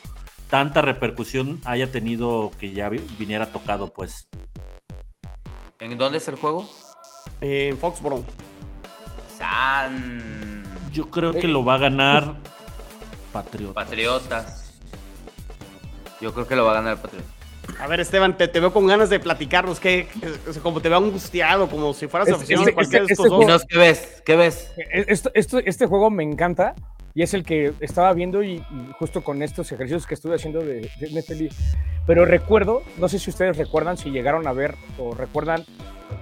[0.50, 4.28] tanta repercusión haya tenido que ya viniera tocado pues.
[5.80, 6.68] ¿En dónde es el juego?
[7.40, 8.24] en Foxborough.
[9.36, 10.62] San...
[10.92, 12.36] Yo creo que lo va a ganar
[13.32, 13.84] Patriotas.
[13.84, 14.80] Patriotas.
[16.20, 17.43] Yo creo que lo va a ganar Patriotas.
[17.80, 20.06] A ver, Esteban, te, veo con ganas de platicarnos, que,
[20.62, 24.22] como te veo angustiado, como si fueras este, aficionado de cualquier este, estos ¿Qué ves?
[24.24, 24.72] ¿Qué ves?
[24.76, 25.06] E,
[25.66, 26.74] este juego me encanta
[27.14, 28.64] y es el que estaba viendo y,
[28.98, 31.50] justo con estos ejercicios que estuve haciendo de, de
[32.06, 35.64] Pero recuerdo, no sé si ustedes recuerdan, si llegaron a ver o recuerdan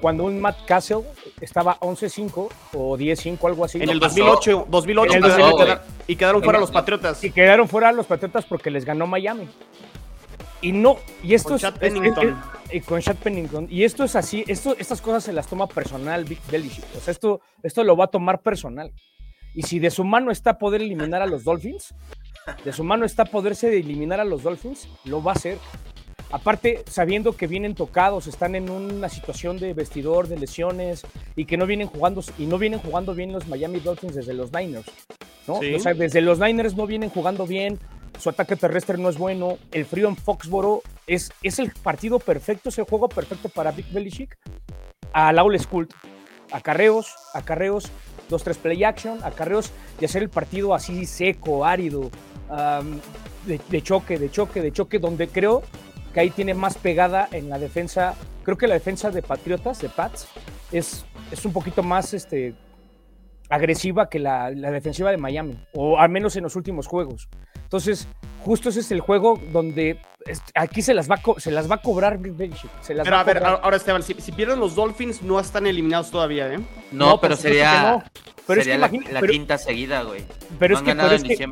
[0.01, 1.03] cuando un Matt Castle
[1.41, 3.83] estaba 11-5 o 10-5, algo así.
[3.83, 5.19] En el 2008, 2008
[6.07, 7.23] y quedaron fuera los Patriotas.
[7.25, 9.49] Y quedaron fuera los Patriotas porque les ganó Miami.
[10.63, 12.41] Y no, y esto con es, Pennington.
[12.71, 13.67] y con Chad Pennington.
[13.69, 16.85] Y esto es así, esto, estas cosas se las toma personal Big Belichick.
[16.97, 18.93] O sea, esto, esto lo va a tomar personal.
[19.55, 21.95] Y si de su mano está poder eliminar a los Dolphins,
[22.65, 25.59] de su mano está poderse eliminar a los Dolphins, lo va a hacer.
[26.31, 31.03] Aparte, sabiendo que vienen tocados, están en una situación de vestidor, de lesiones,
[31.37, 34.53] y que no vienen jugando, y no vienen jugando bien los Miami Dolphins desde los
[34.53, 34.87] Niners.
[35.47, 35.55] ¿no?
[35.55, 37.79] O sea, desde los Niners no vienen jugando bien,
[38.19, 42.69] su ataque terrestre no es bueno, el frío en Foxboro es, es el partido perfecto,
[42.69, 44.37] es el juego perfecto para Big Belichick.
[45.13, 45.89] A Laul School,
[46.53, 47.91] acarreos, acarreos,
[48.29, 52.11] dos, tres play action, acarreos y hacer el partido así seco, árido,
[53.47, 55.63] de, choque, de choque, de choque, donde creo
[56.15, 58.15] que ahí tiene más pegada en la defensa.
[58.45, 60.29] Creo que la defensa de Patriotas, de Pats,
[60.71, 62.55] es, es un poquito más este,
[63.49, 67.29] agresiva que la, defensiva de Miami, o al menos en los últimos juegos.
[67.73, 68.07] Entonces,
[68.45, 69.99] justo ese es el juego donde
[70.55, 72.21] aquí se las va a, se las va a cobrar
[72.83, 76.61] Se pero a, ver, ahora Esteban, si, pierden los Dolphins, no están eliminados todavía, ¿eh?
[76.91, 78.05] No, pero sería,
[78.47, 80.23] Pero sería la, quinta seguida, güey.
[80.59, 81.51] Pero, es que, pero, es que,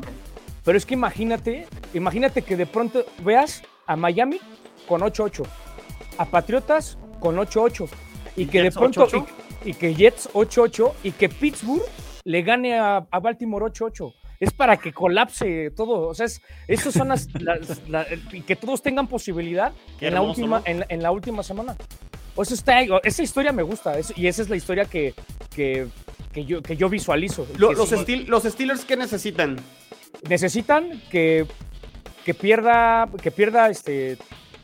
[0.63, 4.39] pero es que imagínate, imagínate que de pronto veas a Miami
[4.87, 5.43] con 8-8,
[6.19, 7.89] a Patriotas con 8-8,
[8.35, 9.07] y, que de pronto,
[9.65, 11.81] Y, que Jets 8-8, y que Pittsburgh
[12.25, 16.09] le gane a, Baltimore 8-8 es para que colapse todo.
[16.09, 17.29] O sea, es, son las,
[18.33, 21.77] y que todos tengan posibilidad en, la última, en, la última semana.
[22.35, 25.13] O está, esa historia me gusta y esa es la historia que,
[25.55, 25.87] que,
[26.33, 27.47] yo, que yo visualizo.
[27.57, 27.77] los,
[28.27, 29.57] los Steelers, ¿qué necesitan?
[30.27, 31.47] Necesitan que
[32.23, 34.17] que pierda, que pierda este,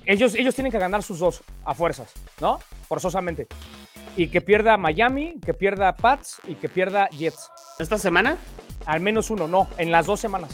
[0.06, 2.60] ellos, ellos tienen que ganar sus dos a fuerzas, ¿no?
[2.88, 3.48] Forzosamente.
[4.16, 7.52] Y que pierda Miami, que pierda Pats y que pierda Jets.
[7.80, 8.38] ¿Esta semana?
[8.88, 10.50] Al menos uno, no, en las dos semanas.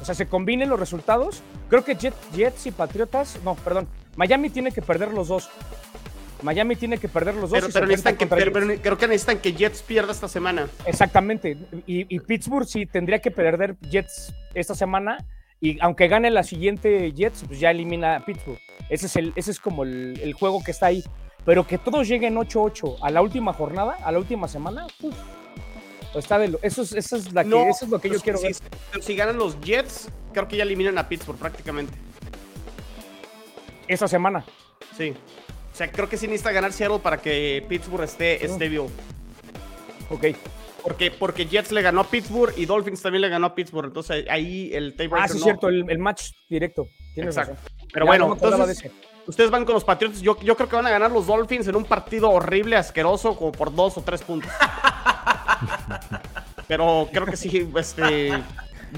[0.00, 1.42] O sea, se combinen los resultados.
[1.68, 5.50] Creo que Jets y Patriotas, no, perdón, Miami tiene que perder los dos.
[6.42, 7.64] Miami tiene que perder los dos.
[7.72, 8.28] Pero, necesitan que,
[8.80, 10.68] creo que necesitan que Jets pierda esta semana.
[10.86, 11.58] Exactamente.
[11.86, 15.18] Y, y Pittsburgh sí tendría que perder Jets esta semana
[15.60, 18.58] y aunque gane la siguiente Jets, pues ya elimina a Pittsburgh.
[18.90, 21.02] Ese es, el, ese es como el, juego que está ahí.
[21.44, 24.86] Pero que todos lleguen 8-8 a la última jornada, a la última semana,
[26.18, 28.40] está de eso, es, eso, es la que, eso es lo que yo pues, quiero
[28.40, 28.54] ver.
[29.02, 31.92] Si ganan los Jets, creo que ya eliminan a Pittsburgh prácticamente.
[33.88, 34.44] esa semana.
[34.96, 35.14] Sí.
[35.72, 38.90] O sea, creo que sí necesita ganar Seattle para que Pittsburgh esté, esté vivo.
[40.08, 40.26] Ok.
[40.82, 43.88] Porque, porque Jets le ganó a Pittsburgh y Dolphins también le ganó a Pittsburgh.
[43.88, 46.86] Entonces ahí el tiebreaker Ah, sí, es cierto, el, match directo.
[47.16, 47.56] Exacto.
[47.92, 48.90] Pero bueno, entonces,
[49.26, 50.20] ustedes van con los Patriots.
[50.20, 53.52] Yo, yo creo que van a ganar los Dolphins en un partido horrible, asqueroso, como
[53.52, 54.50] por dos o tres puntos.
[56.68, 58.30] pero creo que sí, este,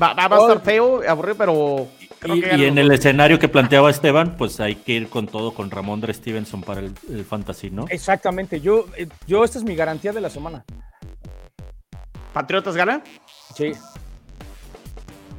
[0.01, 1.89] va, va, a estar feo, aburrido, pero
[2.27, 6.13] y, en el escenario que planteaba Esteban, pues hay que ir con todo con Ramondre
[6.13, 7.87] Stevenson para el, fantasy, ¿no?
[7.89, 8.61] Exactamente.
[8.61, 10.65] Yo, eh, yo, esta es mi garantía de la semana.
[12.33, 13.03] ¿Patriotas gana?
[13.55, 13.73] Sí.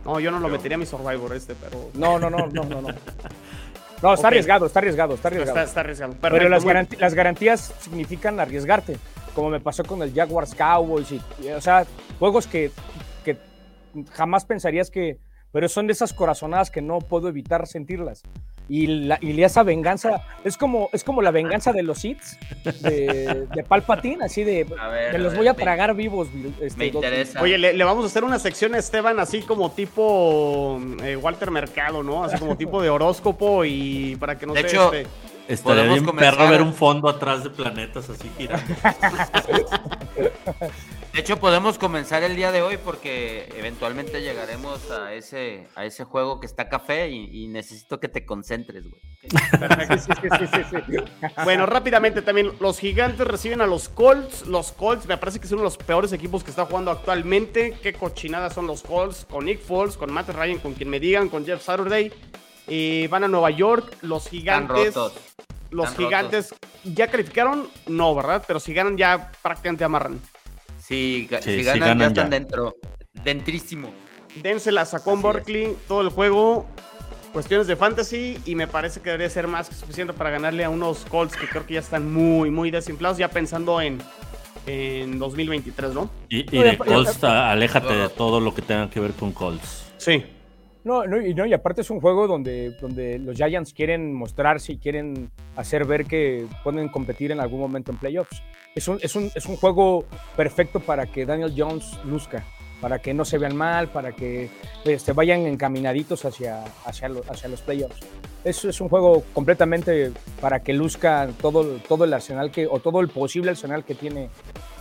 [0.06, 1.90] No, yo no lo metería a mi Survivor este, pero.
[1.94, 2.82] No, no, no, no, no.
[4.02, 5.60] No, está arriesgado, está arriesgado, está arriesgado.
[5.60, 6.16] Está, arriesgado.
[6.22, 6.64] pero las,
[6.98, 8.98] las, garantías significan arriesgarte,
[9.34, 11.12] como me pasó con el Jaguars Cowboys.
[11.12, 11.86] Y, o sea,
[12.18, 12.72] juegos que,
[13.24, 13.38] que
[14.12, 15.18] jamás pensarías que,
[15.52, 18.24] pero son de esas corazonadas que no puedo evitar sentirlas.
[18.70, 22.38] Y, la, y esa venganza, es como, es como la venganza de los hits
[22.82, 24.68] de, de Palpatine, así de,
[25.12, 26.28] me los voy a tragar vivos.
[26.62, 27.42] Este, me interesa.
[27.42, 32.04] Oye, le, vamos a hacer una sección a Esteban así como tipo eh, Walter Mercado,
[32.04, 32.24] ¿no?
[32.24, 35.10] Así como tipo de horóscopo y para que no de hecho, este...
[35.50, 38.64] Estaría bien perro ver un fondo atrás de planetas así girando.
[41.14, 46.04] De hecho, podemos comenzar el día de hoy porque eventualmente llegaremos a ese, a ese
[46.04, 49.02] juego que está café y, necesito que te concentres, güey.
[51.44, 54.46] bueno, rápidamente también, los gigantes reciben a los Colts.
[54.46, 57.76] Los Colts me parece que son uno de los peores equipos que está jugando actualmente.
[57.82, 61.28] Qué cochinadas son los Colts, con Nick Foles, con Matt Ryan, con quien me digan,
[61.28, 62.14] con Jeff Saturday.
[62.70, 64.96] Y van a Nueva York, los gigantes.
[65.72, 66.54] Los gigantes
[66.84, 68.44] ya calificaron, no, ¿verdad?
[68.48, 70.20] Pero si ganan ya prácticamente amarran.
[70.80, 72.76] Sí, si, ganan, ya están dentro.
[73.24, 73.92] Dentrísimo.
[74.42, 76.68] Dense la sacó en Berkeley todo el juego.
[77.34, 80.70] Cuestiones de fantasy y me parece que debería ser más que suficiente para ganarle a
[80.70, 84.00] unos Colts que creo que ya están muy, muy desinflados, ya pensando en,
[84.66, 86.10] en 2023, ¿no?
[86.30, 89.92] Y, de Colts, aléjate de todo lo que tenga que ver con Colts.
[89.98, 90.26] Sí.
[90.90, 94.74] No, no, y, no, y aparte es un juego donde, donde los Giants quieren mostrarse
[94.74, 98.42] y quieren hacer ver que pueden competir en algún momento en playoffs
[98.74, 102.44] es un, es un, es un juego perfecto para que Daniel Jones luzca,
[102.82, 104.50] para que no se vean mal, para que
[104.84, 108.00] se este, vayan encaminaditos hacia, hacia, hacia los playoffs.
[108.44, 113.00] Es, es un juego completamente para que luzca todo, todo el arsenal que, o todo
[113.00, 114.32] el posible arsenal que tiene,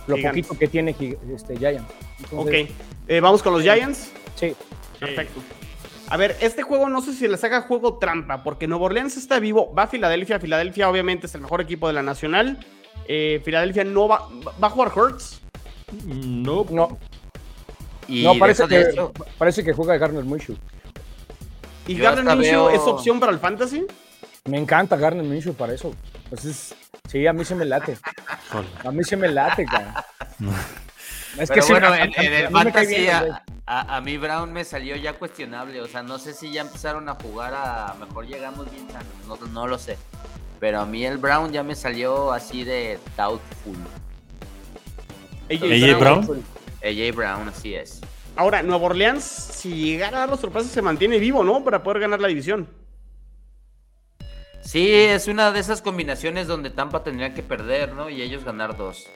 [0.07, 0.95] lo poquito que tiene
[1.35, 1.93] este, Giants.
[2.31, 2.51] ok,
[3.07, 4.11] eh, vamos con los Giants.
[4.33, 4.55] Sí.
[4.99, 5.39] Perfecto.
[6.09, 9.39] A ver, este juego no sé si les haga juego trampa, porque Nuevo Orleans está
[9.39, 10.39] vivo, va a Filadelfia.
[10.39, 12.65] Filadelfia obviamente es el mejor equipo de la Nacional.
[13.07, 14.27] Eh, Filadelfia no va.
[14.61, 15.41] ¿Va a jugar Hurts?
[16.05, 16.65] No.
[16.69, 16.97] No.
[18.07, 18.85] no, parece que,
[19.37, 20.57] parece que juega Garner Minshew.
[21.87, 23.85] ¿Y Garner Minshew es opción para el fantasy?
[24.45, 25.93] Me encanta Garner Minshew para eso.
[26.29, 26.73] Pues
[27.07, 27.97] sí, a mí se me late.
[28.83, 30.05] A mí se me late, cara.
[31.37, 33.07] Es que bueno, en, el fantasy
[33.65, 35.81] a, mí Brown me salió ya cuestionable.
[35.81, 38.87] O sea, no sé si ya empezaron a jugar a mejor llegamos bien
[39.27, 39.97] No, no lo sé.
[40.59, 43.77] Pero a mí el Brown ya me salió así de doubtful.
[45.49, 46.43] AJ, Brown.
[46.83, 48.01] AJ Brown, así es.
[48.35, 51.63] Ahora, Nueva Orleans, si llegara a dar los sorpresas, se mantiene vivo, ¿no?
[51.63, 52.67] Para poder ganar la división.
[54.61, 58.09] Sí, es una de esas combinaciones donde Tampa tendría que perder, ¿no?
[58.09, 59.07] Y ellos ganar dos.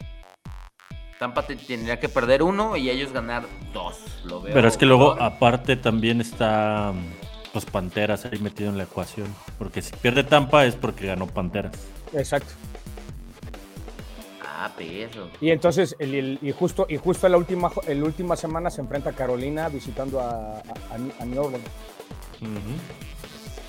[1.20, 3.98] Tampa tendría que perder uno y ellos ganar dos.
[4.26, 4.54] Lo veo.
[4.54, 6.94] Pero es que luego, aparte, también está
[7.54, 9.28] los Panteras ahí metido en la ecuación.
[9.58, 11.74] Porque si pierde Tampa es porque ganó Panteras.
[12.14, 12.54] Exacto.
[14.42, 15.30] Ah, perro.
[15.42, 19.14] Y entonces, el, y justo, y justo la última, la última semana se enfrenta a
[19.14, 21.66] Carolina visitando a, a, New Orleans.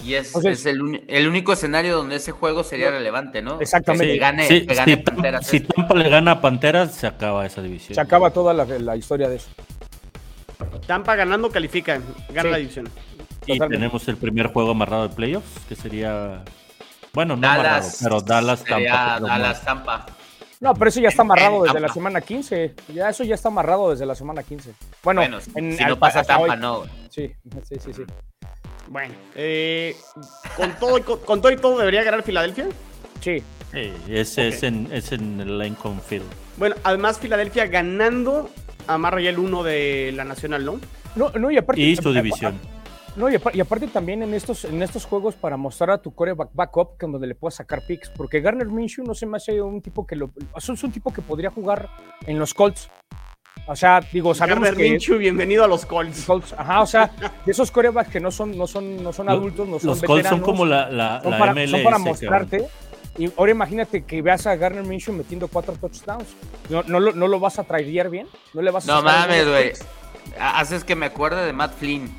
[0.05, 3.59] Y es, es el, el, único escenario donde ese juego sería relevante, ¿no?
[3.61, 4.13] Exactamente.
[4.13, 5.47] si, gane, Panteras.
[5.47, 7.95] Si Tampa le gana a Panteras, se acaba esa división.
[7.95, 9.49] Se acaba toda la, la historia de eso.
[10.87, 12.89] Tampa ganando califica, gana la división.
[13.47, 16.43] Y tenemos el primer juego amarrado de playoffs, que sería.
[17.13, 19.21] Bueno, no amarrado, pero Dallas Tampa.
[19.21, 20.07] Dallas Tampa.
[20.61, 22.75] No, pero eso ya está amarrado desde la semana 15.
[22.95, 24.75] Ya eso ya está amarrado desde la semana 15.
[25.03, 26.85] Bueno, si no pasa Tampa, no.
[27.11, 27.33] Sí,
[27.69, 28.03] sí, sí, sí.
[28.89, 29.97] Bueno, eh,
[30.57, 32.69] ¿con, todo, con, todo y todo debería ganar Filadelfia?
[33.21, 33.43] Sí.
[33.73, 36.27] ese es, en, es en el Lincoln Field.
[36.57, 38.51] Bueno, además Filadelfia ganando
[38.87, 40.81] amarra ya el 1 de la Nacional, ¿no?
[41.17, 41.81] No, no y aparte.
[41.81, 42.59] Y su división.
[43.17, 46.99] No, y, aparte también en estos, en estos juegos para mostrar a tu coreback backup
[46.99, 50.05] que donde le puedas sacar picks, porque Garner Minshew no se me hace un tipo
[50.05, 51.89] que lo, es un tipo que podría jugar
[52.27, 52.91] en los Colts.
[53.67, 54.91] O sea, digo, sabemos que...
[54.91, 56.29] Minshew, bienvenido a los Colts.
[56.57, 57.11] Ajá, o sea,
[57.45, 60.29] de esos corebacks que no son, no son, no son adultos, no son Los Colts
[60.29, 62.69] son como la, la, son, para, son para mostrarte.
[63.17, 66.27] Y ahora imagínate que veas a Garner Minshew metiendo cuatro touchdowns.
[66.69, 68.27] ¿No, no, lo, no lo vas a traer bien?
[68.53, 69.73] ¿No le vas a No mames, güey.
[70.39, 72.13] Haces que me acuerde de Matt Flynn.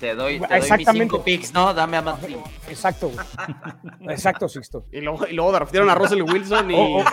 [0.00, 1.72] Te doy, te doy mis cinco picks, ¿no?
[1.74, 2.40] Dame a Matt Flynn.
[2.68, 4.12] Exacto, güey.
[4.12, 4.86] Exacto, Sixto.
[4.92, 6.74] Y luego, y luego a Russell Wilson y...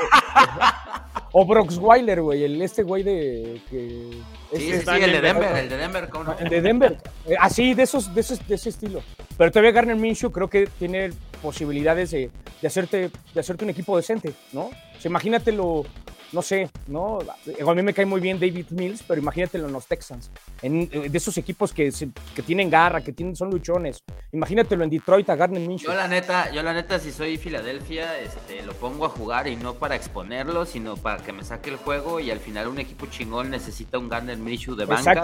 [1.32, 3.62] O Brox Weiler, güey, el este güey de.
[3.70, 4.12] Que,
[4.56, 6.36] sí, sí, el de Denver, el de Denver, ¿cómo no?
[6.40, 6.98] El de Denver.
[7.40, 9.02] Así, de, esos, de, de ese estilo.
[9.38, 13.96] Pero todavía Garner Minshew creo que tiene posibilidades de, de, hacerte, de hacerte un equipo
[13.96, 14.64] decente, ¿no?
[14.64, 15.86] O sea, imagínate lo,
[16.32, 17.20] no sé, ¿no?
[17.20, 20.30] A mí me cae muy bien David Mills, pero imagínatelo en los Texans,
[20.62, 21.92] en, de esos equipos que,
[22.36, 24.04] que tienen garra, que tienen, son luchones.
[24.32, 25.92] Imagínatelo en Detroit a Garner Minshew.
[25.92, 29.56] Yo la neta, yo la neta, si soy Filadelfia, este, lo pongo a jugar y
[29.56, 33.08] no para exponerlo, sino para que me saque el juego y al final un equipo
[33.08, 35.22] chingón necesita un Garner Minshew de banca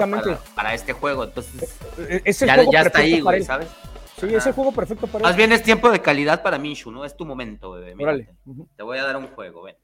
[0.56, 1.24] Para, este juego.
[1.26, 3.68] Entonces, e, e, ya, ya está ahí, güey, ¿sabes?
[4.20, 7.04] Sí, ese juego perfecto para Más bien es tiempo de calidad para Minshew, ¿no?
[7.04, 8.30] Es tu momento, bebé.
[8.76, 9.76] Te voy a dar un juego, ven.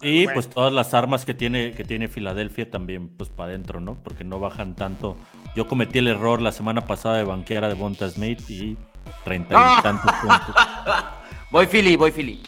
[0.00, 3.96] Y pues todas las armas que tiene, que tiene Filadelfia también, pues para adentro, ¿no?
[4.02, 5.16] Porque no bajan tanto.
[5.54, 8.76] Yo cometí el error la semana pasada de banquera de Bonta Smith y
[9.24, 9.80] treinta y ¡Ah!
[9.82, 10.54] tantos puntos.
[11.50, 12.42] voy Philly, voy Philly.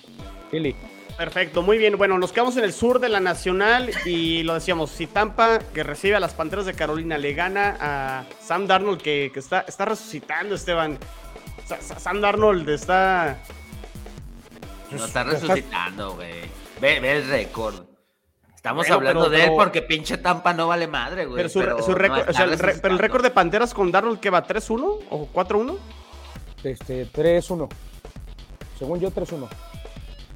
[0.51, 0.74] Philly.
[1.16, 1.98] Perfecto, muy bien.
[1.98, 5.83] Bueno, nos quedamos en el sur de la Nacional y lo decíamos, si Tampa, que
[5.83, 10.55] recibe a las Panteras de Carolina, le gana a Sam Darnold, que, está, está resucitando,
[10.55, 10.96] Esteban.
[11.98, 13.37] Sam Darnold está...
[14.92, 16.58] No está resucitando, güey.
[16.81, 17.87] Ve, el récord.
[18.55, 21.37] Estamos hablando de él porque pinche Tampa no vale madre, güey.
[21.37, 22.27] Pero, su, récord,
[22.83, 25.79] pero el récord de Panteras con Darnold que va 3-1 o 4-1?
[26.64, 27.69] Este, 3-1.
[28.79, 29.49] Según yo, 3-1.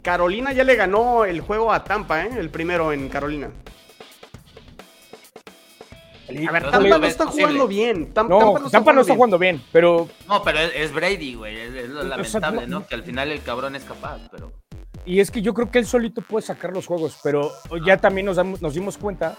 [0.02, 2.30] Carolina ya le ganó el juego a Tampa, ¿eh?
[2.38, 3.50] El primero en Carolina.
[6.48, 8.12] A ver, Tampa no está jugando bien.
[8.12, 9.62] Tampa, no, Tampa no está, jugando, bien.
[9.72, 10.08] pero.
[10.28, 11.58] No, pero es, Brady, güey.
[11.58, 12.86] Es, lo lamentable, ¿no?
[12.86, 14.52] Que al final el cabrón es capaz, pero.
[15.04, 17.50] Y es que yo creo que él solito puede sacar los juegos, pero
[17.84, 19.36] ya también nos, nos dimos cuenta.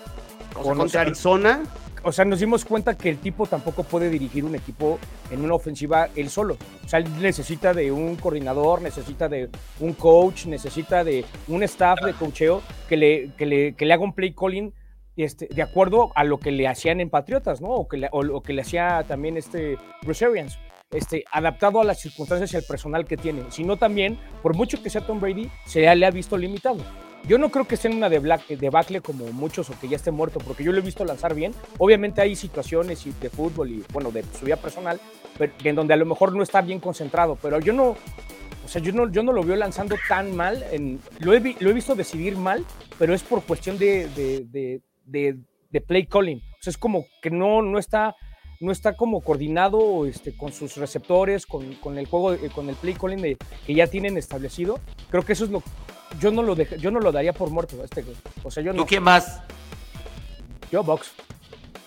[0.55, 1.63] O contra Arizona.
[2.05, 4.99] O sea, nos dimos cuenta que el tipo tampoco puede dirigir un equipo
[5.31, 6.57] en una ofensiva él solo.
[6.85, 9.49] O sea, él necesita de un coordinador, necesita de
[9.79, 14.03] un coach, necesita de un staff de coacheo que le, que le, que le haga
[14.03, 14.73] un play calling
[15.15, 17.69] este, de acuerdo a lo que le hacían en Patriotas, ¿no?
[17.69, 20.59] O que le, o, que le hacía también este Bruce Arians
[20.93, 24.89] este, adaptado a las circunstancias y al personal que tiene, sino también, por mucho que
[24.89, 26.77] sea Tom Brady, se le ha visto limitado.
[27.25, 30.39] Yo no creo que esté en una debacle como muchos o que ya esté muerto,
[30.39, 31.53] porque yo lo he visto lanzar bien.
[31.77, 34.99] Obviamente hay situaciones de fútbol y, bueno, de su vida personal,
[35.63, 37.95] en donde a lo mejor no está bien concentrado, pero yo no,
[38.63, 40.63] o sea, yo no, yo no lo veo lanzando tan mal.
[41.19, 42.65] Lo, he, visto decidir mal,
[42.97, 44.09] pero es por cuestión de,
[45.07, 46.37] de, play calling.
[46.37, 48.15] O sea, es como que no, no está
[48.63, 52.75] no está como coordinado este, con sus receptores, con, con el juego, eh, con el
[52.75, 54.79] play calling de, que ya tienen establecido.
[55.09, 55.61] Creo que eso es lo
[56.19, 58.05] yo no lo yo no lo daría por muerto este
[58.43, 59.41] o sea yo ¿Tú quién más?
[60.71, 61.11] Yo box.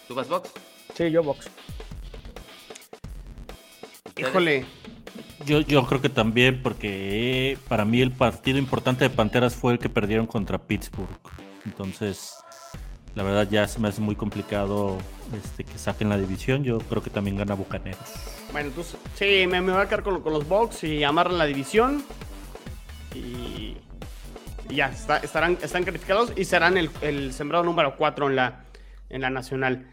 [0.07, 0.51] ¿Tú vas box?
[0.95, 1.49] Sí, yo box.
[4.17, 4.65] Híjole.
[5.45, 9.79] Yo, yo creo que también, porque para mí el partido importante de Panteras fue el
[9.79, 11.09] que perdieron contra Pittsburgh.
[11.65, 12.35] Entonces,
[13.17, 14.99] la verdad ya se me hace muy complicado
[15.43, 16.63] este, que saquen la división.
[16.63, 17.99] Yo creo que también gana Bucaneros.
[18.53, 22.05] Bueno, entonces sí, me, voy a quedar con, los Bucks y amarran la división.
[23.15, 23.79] Y,
[24.69, 28.65] ya, estarán, están calificados y serán el, sembrado número 4 en la,
[29.09, 29.87] en la nacional.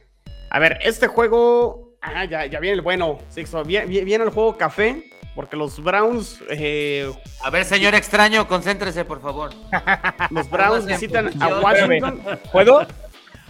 [0.49, 1.93] A ver, este juego.
[2.01, 3.63] Ah, ya, ya viene el bueno, Sixto.
[3.63, 5.09] Viene, viene el juego café.
[5.33, 6.43] Porque los Browns.
[6.49, 9.51] Eh, a ver, señor extraño, concéntrese, por favor.
[10.29, 12.21] Los Browns visitan a Washington.
[12.51, 12.85] ¿Puedo?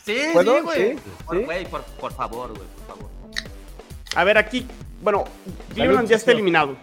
[0.05, 1.65] Sí, sí, güey.
[1.65, 3.09] por, favor, güey, por favor.
[4.15, 4.67] A ver, aquí,
[5.01, 5.23] bueno,
[5.73, 6.75] Cleveland ya está eliminado.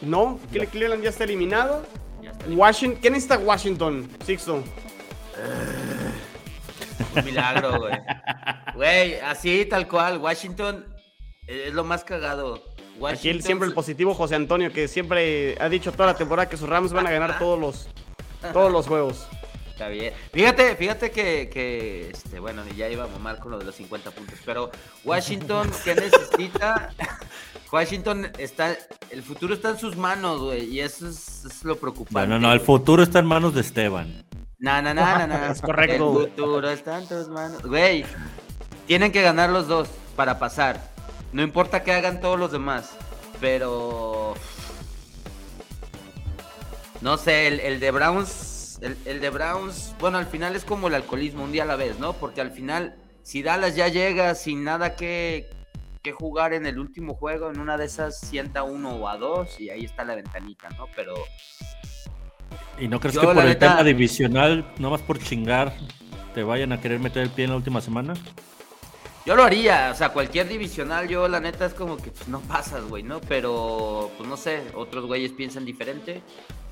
[0.00, 0.38] ¿No?
[0.50, 1.84] Cleveland ya está eliminado.
[2.48, 4.62] Washington, ¿qué necesita Washington, Sixto?
[7.14, 7.94] Un milagro, güey.
[8.74, 10.86] Güey, así tal cual, Washington
[11.46, 12.62] es lo más cagado.
[13.06, 16.68] Aquí siempre el positivo José Antonio, que siempre ha dicho toda la temporada que sus
[16.68, 17.88] Rams van a ganar todos los,
[18.52, 19.28] todos los juegos.
[19.76, 20.14] Está bien.
[20.32, 24.10] Fíjate, fíjate que, que este, bueno, ya iba a mamar con lo de los 50
[24.10, 24.70] puntos, pero
[25.04, 26.94] Washington, ¿qué necesita?
[27.70, 28.74] Washington está,
[29.10, 32.26] el futuro está en sus manos, güey, y eso es, lo preocupante.
[32.26, 34.24] No, no, no, el futuro está en manos de Esteban.
[34.58, 35.46] No, no, no, no, no.
[35.52, 36.22] Es correcto.
[36.22, 37.60] El futuro está en tus manos.
[37.62, 38.06] Güey,
[38.86, 40.80] tienen que ganar los dos para pasar.
[41.34, 42.92] No importa que hagan todos los demás,
[43.42, 44.32] pero...
[47.02, 50.88] No sé, el, el de Browns Browns, el, de Browns, bueno, al final es como
[50.88, 52.12] el alcoholismo, un día a la vez, ¿no?
[52.14, 55.48] Porque al final, si Dallas ya llega sin nada que,
[56.02, 59.60] que jugar en el último juego, en una de esas sienta uno o a dos
[59.60, 60.86] y ahí está la ventanita, ¿no?
[60.94, 61.14] Pero...
[62.78, 65.74] ¿Y no crees que por el tema divisional, no más por chingar,
[66.34, 68.14] te vayan a querer meter el pie en la última semana?
[69.24, 72.40] Yo lo haría, o sea, cualquier divisional, yo la neta es como que pues, no
[72.42, 73.20] pasas, güey, ¿no?
[73.22, 76.22] Pero, pues no sé, otros güeyes piensan diferente.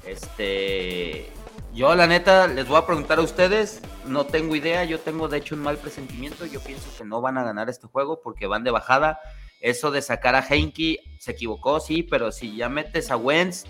[0.07, 1.31] Este,
[1.73, 5.39] yo la neta les voy a preguntar a ustedes, no tengo idea, yo tengo de
[5.39, 8.65] hecho un mal presentimiento, yo pienso que no van a ganar este juego porque van
[8.65, 9.21] de bajada.
[9.61, 13.65] Eso de sacar a Heinke se equivocó, sí, pero si ya metes a Wentz,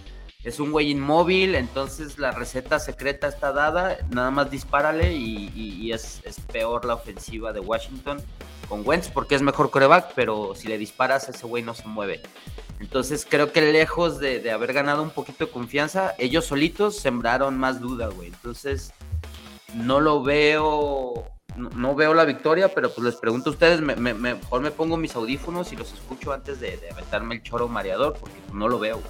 [0.44, 6.20] es un güey inmóvil, entonces la receta secreta está dada, nada más dispárale y, es,
[6.24, 8.18] es, peor la ofensiva de Washington
[8.68, 12.22] con Wentz porque es mejor coreback, pero si le disparas ese güey no se mueve.
[12.80, 17.80] Entonces creo que lejos de, haber ganado un poquito de confianza, ellos solitos sembraron más
[17.80, 18.28] duda, güey.
[18.28, 18.92] Entonces
[19.74, 24.60] no lo veo, no, veo la victoria, pero pues les pregunto a ustedes, me, mejor
[24.60, 28.36] me pongo mis audífonos y los escucho antes de, de aventarme el choro mareador, porque
[28.52, 29.00] no lo veo.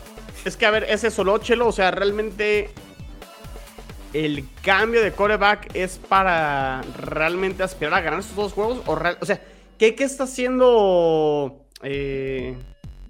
[0.44, 2.70] Es que a ver, ese solo chelo, o sea, realmente
[4.12, 8.82] el cambio de coreback es para realmente aspirar a ganar estos dos juegos?
[8.86, 9.40] O, o sea,
[9.78, 11.66] ¿qué, ¿qué, está haciendo?
[11.82, 12.56] Eh,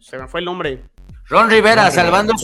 [0.01, 0.83] se me fue el nombre.
[1.27, 2.35] Ron Rivera, salvando,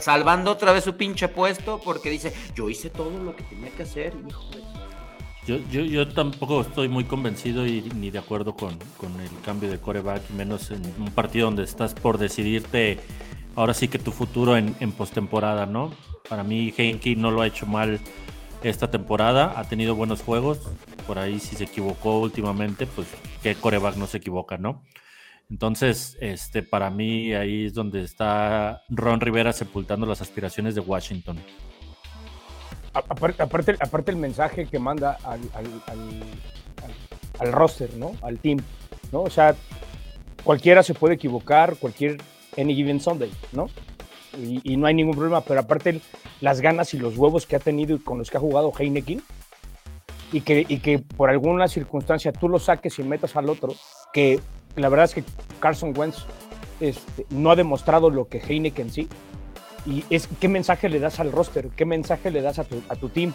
[0.00, 3.82] salvando otra vez su pinche puesto porque dice, yo hice todo lo que tenía que
[3.82, 4.50] hacer, hijo
[5.56, 10.70] yo, tampoco estoy muy convencido y ni de acuerdo con, el cambio de coreback, menos
[10.70, 12.98] en un partido donde estás por decidirte
[13.56, 15.92] ahora sí que tu futuro en, en postemporada, ¿no?
[16.28, 17.98] Para mí, Heinke no lo ha hecho mal
[18.62, 20.60] esta temporada, ha tenido buenos juegos.
[21.06, 23.08] Por ahí, si se equivocó últimamente, pues
[23.42, 24.82] que coreback no se equivoca, ¿no?
[25.50, 31.38] Entonces, este, para mí ahí es donde está Ron Rivera sepultando las aspiraciones de Washington.
[33.08, 35.40] Aparte, el mensaje que manda al,
[37.52, 38.12] roster, ¿no?
[38.22, 38.58] Al team,
[39.12, 39.22] ¿no?
[39.22, 39.54] O sea,
[40.44, 42.18] cualquiera se puede equivocar, cualquier
[42.56, 43.68] any given Sunday, ¿no?
[44.36, 46.00] y, no hay ningún problema, pero aparte
[46.40, 49.22] las ganas y los huevos que ha tenido y con los que ha jugado Heineken
[50.32, 53.74] y que, y que por alguna circunstancia tú lo saques y metas al otro,
[54.12, 54.40] que
[54.76, 55.24] la verdad es que
[55.60, 56.24] Carson Wentz
[56.80, 59.08] este, no ha demostrado lo que Heineken sí.
[59.88, 62.96] Y es qué mensaje le das al roster, qué mensaje le das a tu, a
[62.96, 63.32] tu team.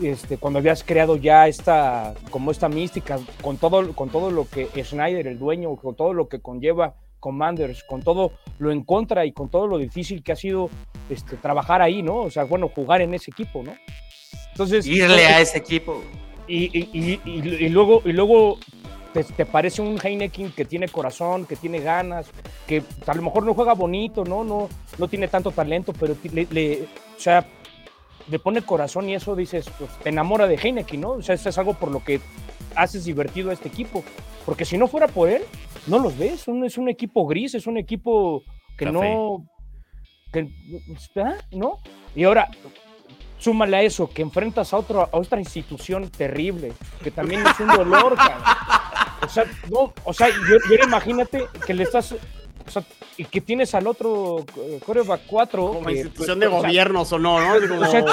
[0.00, 4.68] Este, cuando habías creado ya esta, como esta mística, con todo, con todo lo que
[4.84, 9.32] Schneider, el dueño, con todo lo que conlleva Commanders, con todo lo en contra y
[9.32, 10.70] con todo lo difícil que ha sido
[11.08, 12.18] este, trabajar ahí, ¿no?
[12.18, 13.74] O sea, bueno, jugar en ese equipo, ¿no?
[14.50, 14.86] Entonces.
[14.86, 16.00] Irle a ese equipo.
[16.48, 18.58] Y, luego, y luego
[19.12, 22.30] te, parece un Heineken que tiene corazón, que tiene ganas,
[22.66, 24.44] que a lo mejor no juega bonito, ¿no?
[24.44, 27.46] No, no tiene tanto talento, pero le, o sea,
[28.28, 31.10] le pone corazón y eso dices, pues te enamora de Heineken, ¿no?
[31.12, 32.20] O sea, eso es algo por lo que
[32.74, 34.02] haces divertido a este equipo.
[34.46, 35.42] Porque si no fuera por él,
[35.86, 36.46] no los ves.
[36.48, 38.42] es un equipo gris, es un equipo
[38.76, 39.46] que no.
[40.32, 40.48] Que,
[41.16, 41.34] ¿ah?
[41.52, 41.78] ¿No?
[42.14, 42.48] Y ahora,
[43.38, 47.68] súmale a eso, que enfrentas a, otro, a otra institución terrible, que también es un
[47.68, 48.16] dolor,
[49.22, 52.14] O sea, no, o sea, yo, imagínate que le estás
[52.72, 52.84] sea,
[53.16, 55.66] y que tienes al otro eh, coreback 4.
[55.66, 57.80] Como institución de gobiernos o no, ¿no?
[57.80, 58.04] O sea,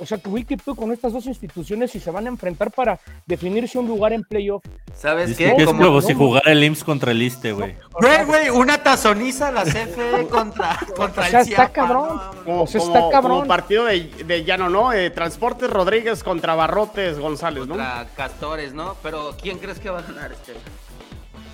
[0.00, 3.86] o sea, que con estas dos instituciones y se van a enfrentar para definirse un
[3.86, 4.64] lugar en playoff.
[4.94, 5.54] ¿Sabes qué?
[5.56, 7.74] Es como si jugara el IMSS contra el ISTE, güey.
[7.92, 12.20] Güey, güey, una tazoniza la CFE contra, contra o sea, está cabrón.
[12.46, 13.38] o sea, está cabrón.
[13.38, 14.92] Como partido de, de llano, ¿no?
[14.92, 17.76] Eh, Transportes Rodríguez contra Barrotes González, ¿no?
[17.76, 18.96] Contra Castores, ¿no?
[19.02, 20.52] Pero ¿quién crees que va a ganar este?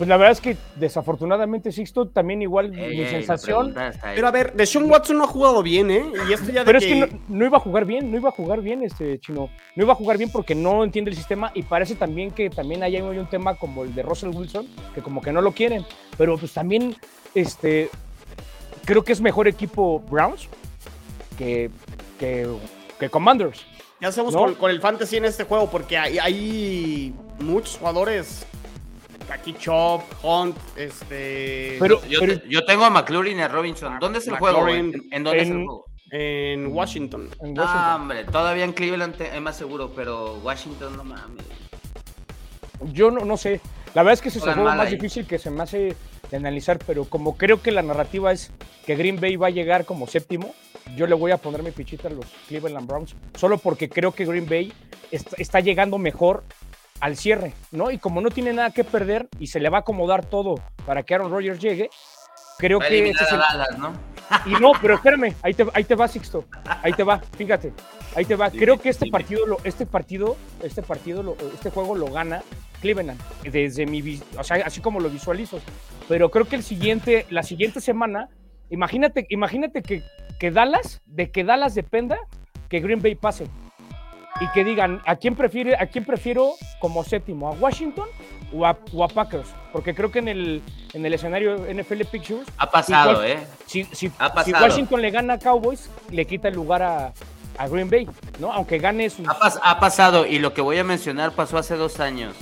[0.01, 3.74] Pues la verdad es que desafortunadamente Sixto también igual mi sensación.
[4.14, 6.11] Pero a ver, de Sean Watson no ha jugado bien, ¿eh?
[6.26, 8.62] Y esto ya Pero es que no, iba a jugar bien, no iba a jugar
[8.62, 9.51] bien este chino.
[9.76, 12.82] No iba a jugar bien porque no entiende el sistema y parece también que también
[12.82, 15.84] hay un tema como el de Russell Wilson, que como que no lo quieren.
[16.16, 16.96] Pero pues también
[17.34, 17.90] este
[18.86, 20.48] creo que es mejor equipo Browns
[21.36, 21.68] que,
[22.18, 23.66] que, Commanders.
[24.01, 28.46] Ya hacemos con, el fantasy en este juego porque hay, hay muchos jugadores
[29.28, 31.76] aquí Chop, Hunt, este.
[31.78, 33.98] Pero, yo, tengo a McLaurin y a Robinson.
[34.00, 34.68] ¿Dónde es el juego?
[34.68, 34.92] ¿En,
[35.22, 35.86] dónde es el juego?
[36.10, 37.28] En Washington.
[37.58, 41.44] Ah, hombre, todavía en Cleveland es más seguro, pero Washington no mames.
[42.92, 43.60] Yo no, no sé.
[43.94, 45.96] La verdad es que ese es el juego más difícil que se me hace
[46.30, 48.52] de analizar, pero como creo que la narrativa es
[48.86, 50.54] que Green Bay va a llegar como séptimo,
[50.96, 54.24] yo le voy a poner mi pichita a los Cleveland Browns, solo porque creo que
[54.24, 54.72] Green Bay
[55.10, 56.44] está llegando mejor
[57.01, 57.90] al cierre, ¿no?
[57.90, 61.03] Y como no tiene nada que perder y se le va a acomodar todo para
[61.03, 61.90] que Aaron Rodgers llegue,
[62.59, 63.11] creo que...
[63.11, 63.92] Ese es el, ¿no?
[64.46, 66.44] Y no, pero espérame, ahí te, ahí te va, Sixto.
[66.82, 67.72] Ahí te va, fíjate.
[68.14, 68.51] Ahí te va.
[68.51, 72.42] Creo que este partido, lo, este partido, este partido, este juego lo gana
[72.80, 73.20] Cleveland.
[73.42, 75.61] Desde mi, o sea, así como lo visualizo.
[76.09, 78.28] Pero creo que el siguiente, la siguiente semana,
[78.68, 80.03] imagínate, imagínate que,
[80.38, 82.18] que Dallas, de que Dallas dependa
[82.68, 83.46] que Green Bay pase
[84.38, 88.08] y que digan a quién prefiere, a quién prefiero como séptimo, a Washington
[88.52, 88.74] o a,
[89.08, 90.62] Packers, porque creo que en el,
[90.92, 93.38] en el escenario NFL Pictures ha pasado, ¿eh?
[93.66, 93.86] Si,
[94.52, 97.12] Washington le gana a Cowboys, le quita el lugar a,
[97.68, 98.08] Green Bay,
[98.38, 98.50] ¿no?
[98.50, 99.22] Aunque gane su.
[99.28, 102.34] Ha, pasado, y lo que voy a mencionar pasó hace dos años.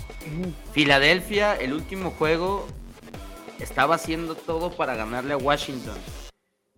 [0.70, 2.68] Filadelfia, el último juego,
[3.58, 5.96] estaba haciendo todo para ganarle a Washington.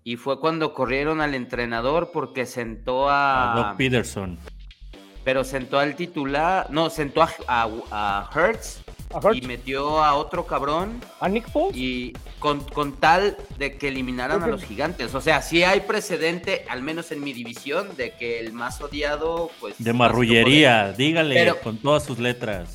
[0.05, 3.53] Y fue cuando corrieron al entrenador porque sentó a.
[3.53, 4.39] A Doc Peterson
[5.25, 8.83] pero sentó al titular, no, sentó a, a, Hertz,
[9.35, 11.01] y metió a otro cabrón.
[11.21, 11.77] ¿A Nick Foles?
[11.77, 15.15] Y con, con tal de que eliminaran a los gigantes.
[15.15, 19.51] O sea, sí hay precedente, al menos en mi división, de que el más odiado,
[19.61, 19.75] pues.
[19.79, 22.75] De marrullería, dígale con todas sus letras.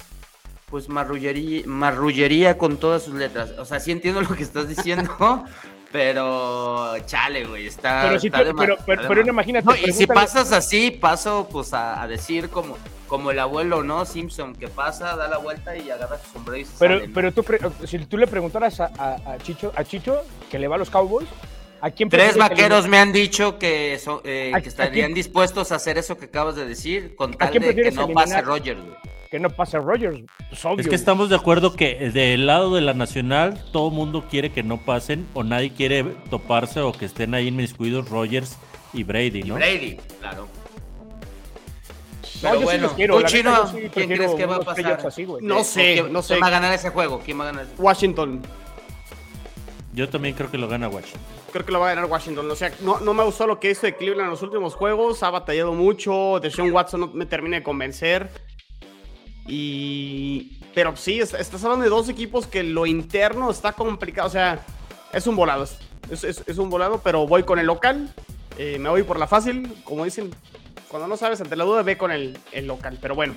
[0.70, 3.52] Pues marrullería, marrullería con todas sus letras.
[3.58, 5.46] O sea, sí entiendo lo que estás diciendo.
[5.96, 8.18] Pero, chale, güey, está.
[8.30, 9.66] Pero, pero, imagínate.
[9.88, 12.78] y si pasas así, paso pues a, decir como,
[13.08, 14.04] como el abuelo, ¿no?
[14.04, 17.46] Simpson, que pasa, da la vuelta y agarra su sombrero y Pero, pero tú,
[17.88, 20.22] si tú le preguntaras a, Chicho, a Chicho,
[20.52, 21.30] que le va a los Cowboys,
[21.80, 26.18] ¿a quién Tres vaqueros me han dicho que, eh, que estarían dispuestos a hacer eso
[26.18, 29.80] que acabas de decir, con tal de que no pase Rogers, güey que no pase
[29.80, 30.22] Rogers.
[30.50, 34.52] Pues, es que estamos de acuerdo que del lado de la nacional todo mundo quiere
[34.52, 38.58] que no pasen o nadie quiere toparse o que estén ahí inmiscuidos Rogers
[38.94, 39.56] y Brady, ¿no?
[39.56, 40.48] Brady, claro.
[42.42, 45.00] Pero bueno, tú chino, ¿quién crees que va a pasar?
[45.42, 46.34] no sé, no sé.
[46.34, 47.22] ¿Quién va a ganar ese juego?
[47.24, 47.68] ¿Quién va a ganar?
[47.78, 48.42] Washington.
[49.94, 51.22] Yo también creo que lo gana Washington.
[51.54, 52.52] Creo que lo va a ganar Washington.
[52.52, 55.24] O sea, no, no me gustó lo que hizo de Cleveland en los últimos juegos.
[55.24, 56.40] Ha batallado mucho.
[56.42, 58.30] Deshaun Watson no me termina de convencer.
[59.48, 60.60] Y.
[60.74, 64.28] Pero sí, estás hablando de dos equipos que lo interno está complicado.
[64.28, 64.66] O sea,
[65.14, 65.66] es un volado.
[66.12, 68.14] Es, un volado, pero voy con el local.
[68.58, 69.74] Eh, me voy por la fácil.
[69.84, 70.32] Como dicen,
[70.90, 72.98] cuando no sabes ante la duda, ve con el, local.
[73.02, 73.36] Pero bueno.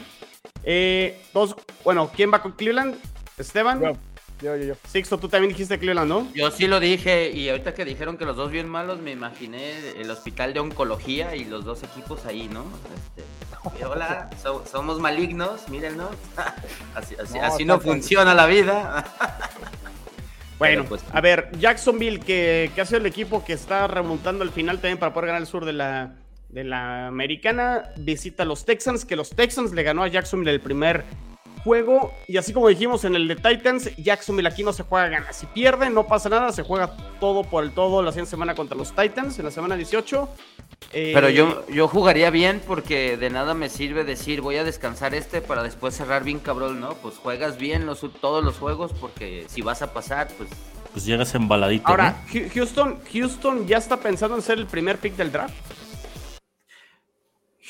[0.64, 1.54] Eh, dos,
[1.84, 2.96] bueno, ¿quién va con Cleveland?
[3.38, 3.80] Esteban.
[3.80, 4.74] Yo, yo, yo.
[4.88, 6.28] Sixto, tú también dijiste Cleveland, ¿no?
[6.34, 10.00] Yo sí lo dije, y ahorita que dijeron que los dos bien malos, me imaginé
[10.00, 12.64] el hospital de oncología y los dos equipos ahí, ¿no?
[13.16, 13.22] Este,
[13.90, 14.30] hola,
[14.70, 16.10] somos malignos, mírenlo.
[16.94, 19.04] así, así, no, funciona la vida.
[20.58, 24.50] bueno, pues, a ver, Jacksonville, que, que ha sido el equipo que está remontando al
[24.50, 26.14] final también para poder ganar el sur de la,
[26.48, 30.60] de la americana, visita a los Texans, que los Texans le ganó a Jacksonville el
[30.60, 31.04] primer
[31.68, 32.14] juego.
[32.26, 35.32] Y así como dijimos en el de Titans, Jacksonville aquí no se juega gana.
[35.34, 38.74] Si pierde, no pasa nada, se juega todo por el todo la siguiente semana contra
[38.76, 40.28] los Titans en la semana 18.
[40.92, 45.14] Eh, Pero yo, yo jugaría bien porque de nada me sirve decir voy a descansar
[45.14, 46.94] este para después cerrar bien cabrón, ¿no?
[46.94, 50.48] Pues juegas bien los, todos los juegos porque si vas a pasar, pues...
[50.94, 51.86] Pues llegas embaladito.
[51.86, 55.54] Ahora, Houston, Houston ya está pensando en ser el primer pick del draft.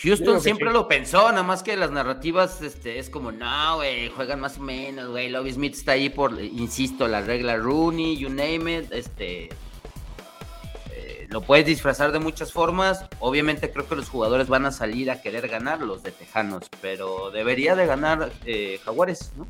[0.03, 4.41] Houston siempre lo pensó, nada más que las narrativas este, es como, no, güey, juegan
[4.41, 5.29] más o menos, güey.
[5.29, 8.93] Lobby Smith está ahí por, insisto, la regla Rooney, you name it.
[8.93, 9.49] Este,
[10.93, 13.07] eh, lo puedes disfrazar de muchas formas.
[13.19, 17.31] Obviamente creo que los jugadores van a salir a querer ganar los de Tejanos, pero
[17.33, 19.49] debería de ganar eh, Jaguares, ¿no?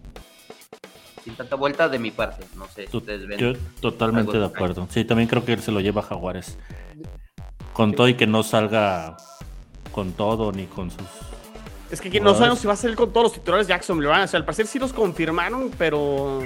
[1.25, 3.39] Sin tanta vuelta de mi parte, no sé si ustedes ven.
[3.39, 4.89] Yo totalmente de acuerdo.
[4.91, 6.57] Sí, también creo que se lo lleva Jaguares.
[7.75, 9.19] Con todo y que no salga
[9.89, 11.07] con todo ni con sus.
[11.91, 14.39] Es que no sabemos si va a ser con todos los titulares Jackson O sea,
[14.39, 16.43] al parecer sí los confirmaron, pero.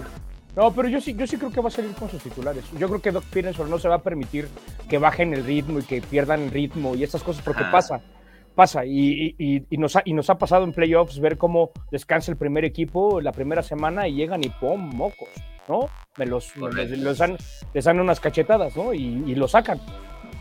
[0.55, 2.65] No, pero yo sí, yo sí creo que va a salir con sus titulares.
[2.79, 4.49] Yo creo que Doc Peterson no se va a permitir
[4.89, 8.03] que bajen el ritmo y que pierdan el ritmo y estas cosas, porque pasa,
[8.55, 8.85] pasa.
[8.85, 12.67] Y, y, nos ha, y nos ha pasado en playoffs ver cómo descansa el primer
[12.67, 14.95] equipo la primera semana y llegan y ¡pum!
[14.95, 15.31] mocos,
[15.69, 15.89] ¿no?
[16.19, 17.39] Me los, les, dan,
[17.73, 18.93] les, dan, unas cachetadas, ¿no?
[18.93, 19.81] Y, lo sacan.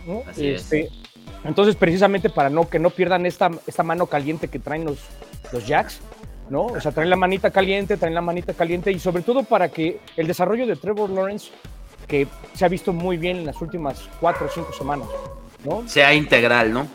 [0.06, 0.24] ¿no?
[0.36, 0.90] este,
[1.44, 5.00] entonces, precisamente para no que no pierdan esta, esta mano caliente que traen los,
[5.52, 6.00] los Jacks,
[6.50, 6.66] ¿no?
[6.66, 10.00] O sea, traen la manita caliente, traen la manita caliente y sobre todo para que
[10.18, 11.52] el desarrollo de Trevor Lawrence,
[12.08, 15.08] que se ha visto muy bien en las últimas cuatro o cinco semanas,
[15.66, 15.88] ¿no?
[15.88, 16.88] Sea integral, ¿no?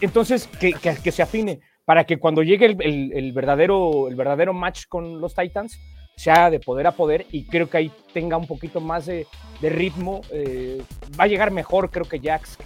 [0.00, 4.84] Entonces, que, que, se afine para que cuando llegue el, el, verdadero, el verdadero match
[4.88, 5.80] con los Titans,
[6.18, 9.26] sea de poder a poder y creo que ahí tenga un poquito más de,
[9.62, 10.22] ritmo.
[10.30, 10.82] Eh,
[11.18, 12.58] va a llegar mejor, creo que eh, Jax.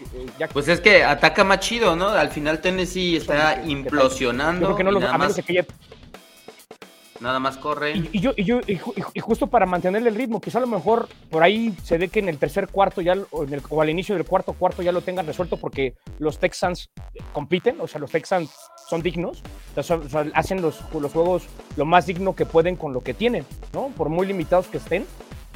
[0.53, 2.09] Pues es que ataca más chido, ¿no?
[2.09, 4.67] Al final Tennessee está implosionando.
[4.67, 5.67] Creo que no lo, a menos que
[7.23, 7.93] nada más corre.
[8.13, 11.43] Y, yo, y, yo y, justo para mantener el ritmo, quizá a lo mejor por
[11.43, 14.15] ahí se ve que en el tercer cuarto ya, o, en el, o al inicio
[14.15, 16.91] del cuarto cuarto ya lo tengan resuelto porque los Texans
[17.33, 18.53] compiten, o sea, los Texans
[18.89, 19.43] son dignos,
[19.77, 20.01] o sea,
[20.35, 21.45] hacen los, los juegos
[21.77, 23.89] lo más digno que pueden con lo que tienen, ¿no?
[23.89, 25.07] Por muy limitados que estén,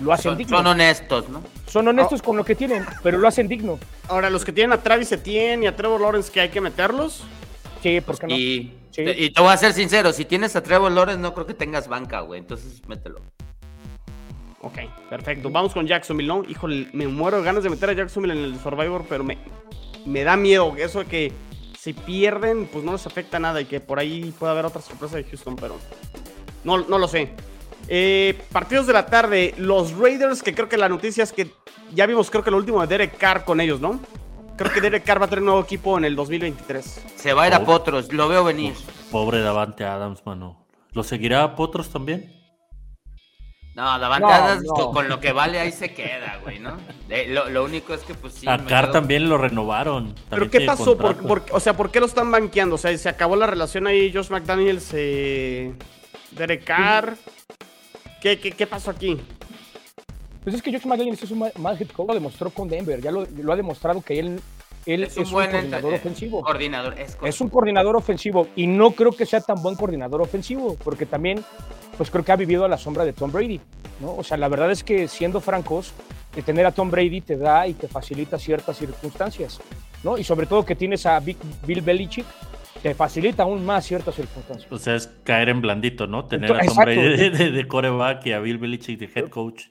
[0.03, 0.57] lo hacen son, digno.
[0.59, 1.43] Son honestos, ¿no?
[1.67, 3.79] Son honestos con lo que tienen, pero lo hacen digno.
[4.09, 7.25] Ahora, los que tienen a Travis Etienne y a Trevor Lawrence, que hay que meterlos.
[7.83, 8.35] Sí, ¿por qué no?
[8.37, 11.55] Y, y te voy a ser sincero, si tienes a Trevor Lawrence, no creo que
[11.55, 12.41] tengas banca, güey.
[12.41, 13.21] Entonces, mételo.
[14.61, 14.79] Ok,
[15.09, 15.51] perfecto.
[15.51, 16.43] Vamos con Jacksonville, ¿no?
[16.49, 19.39] Híjole, me muero de ganas de meter a Jacksonville en el Survivor, pero me,
[20.05, 21.33] me da miedo eso de que
[21.79, 25.17] si pierden, pues no les afecta nada y que por ahí pueda haber otra sorpresa
[25.17, 25.77] de Houston, pero
[26.65, 27.31] no, no lo sé.
[27.89, 31.53] Eh, partidos de la tarde, los Raiders, que creo que la noticia es que
[31.95, 34.01] ya vimos, creo que lo último de Derek Carr con ellos, ¿no?
[34.57, 37.05] Creo que Derek Carr va a tener un nuevo equipo en el 2023.
[37.17, 38.75] Se va a ir a Potros, lo veo venir.
[39.11, 40.67] Pobre Davante Adams, mano.
[40.93, 42.33] ¿Lo seguirá a Potros también?
[43.75, 46.79] No, Davante Adams con lo que vale ahí se queda, güey, ¿no?
[47.51, 48.49] lo, único es que pues sí.
[48.49, 50.15] A Carr también lo renovaron.
[50.31, 50.97] ¿Pero qué pasó?
[51.53, 52.77] o sea, ¿por qué lo están banqueando?
[52.77, 55.75] O sea, se acabó la relación ahí Josh McDaniels, eh,
[56.31, 57.19] Derek Carr.
[58.23, 59.21] ¿Qué, qué, qué pasó aquí?
[60.47, 63.11] Pues es que Josh McDaniels es un mal head coach, lo demostró con Denver, ya
[63.11, 64.41] lo, ha demostrado que él,
[64.87, 66.41] él es, un, coordinador ofensivo.
[66.41, 66.95] Coordinador,
[67.25, 71.45] es, un coordinador ofensivo y no creo que sea tan buen coordinador ofensivo, porque también,
[71.97, 73.61] pues creo que ha vivido a la sombra de Tom Brady,
[73.99, 74.15] ¿no?
[74.15, 75.93] O sea, la verdad es que siendo francos,
[76.37, 79.61] el tener a Tom Brady te da y te facilita ciertas circunstancias,
[80.05, 80.17] ¿no?
[80.17, 82.27] Y sobre todo que tienes a Bill Belichick,
[82.85, 84.71] te facilita aún más ciertas circunstancias.
[84.71, 86.25] O sea, es caer en blandito, ¿no?
[86.25, 89.71] Tener a Tom Brady de, de coreback y a Bill Belichick de head coach.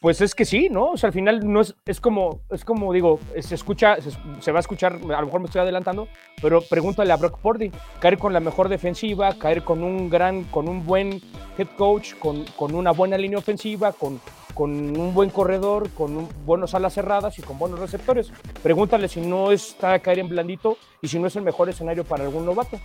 [0.00, 0.92] Pues es que sí, ¿no?
[0.92, 3.96] O sea, al final no es, es como, es como digo, se escucha,
[4.40, 6.06] se, va a escuchar, a lo mejor me estoy adelantando,
[6.42, 10.68] pero pregúntale a Brock Purdy, caer con la mejor defensiva, caer con un gran, con
[10.68, 11.22] un buen
[11.56, 14.20] head coach, con, con una buena línea ofensiva, con,
[14.52, 18.30] con un buen corredor, con un, buenos alas cerradas y con buenos receptores.
[18.62, 22.24] Pregúntale si no está caer en blandito y si no es el mejor escenario para
[22.24, 22.78] algún novato.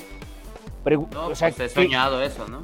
[0.83, 2.63] No, o sea, pues he soñado eso, ¿no?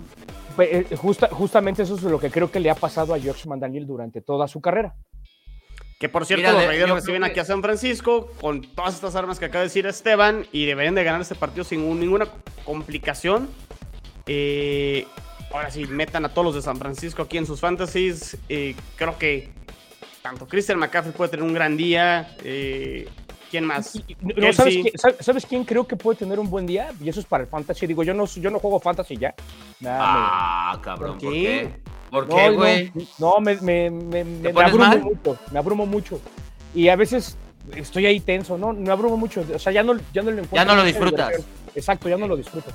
[0.55, 3.85] Pues, eh, justamente eso es lo que creo que le ha pasado a George McDaniel
[3.85, 4.95] durante toda su carrera.
[5.99, 9.45] Que por cierto, los Raiders reciben aquí a San Francisco con todas estas armas que
[9.45, 12.27] acaba de decir Esteban y deberían de ganar este partido sin ninguna
[12.65, 13.49] complicación.
[14.27, 15.07] Eh,
[15.51, 18.37] ahora sí, metan a todos los de San Francisco aquí en sus fantasies.
[18.47, 19.49] Eh, creo que
[20.21, 22.35] tanto Christian McCaffrey puede tener un gran día.
[23.49, 23.93] ¿Quién más?
[25.19, 26.91] ¿sabes, quién, creo que puede tener un buen día?
[27.01, 27.87] Y eso es para el fantasy.
[27.87, 29.33] Digo, yo no, yo no juego fantasy ya.
[29.85, 31.71] ah, cabrón, ¿por qué?
[32.09, 32.91] ¿Por qué, güey?
[33.19, 35.39] No, me, me, me, me, abrumo mucho.
[35.51, 36.21] Me abrumo mucho.
[36.73, 37.37] Y a veces
[37.75, 38.73] estoy ahí tenso, ¿no?
[38.73, 39.45] Me abrumo mucho.
[39.53, 41.33] O sea, ya no, ya no lo Ya no lo disfrutas.
[41.75, 42.71] Exacto, ya no lo disfruto.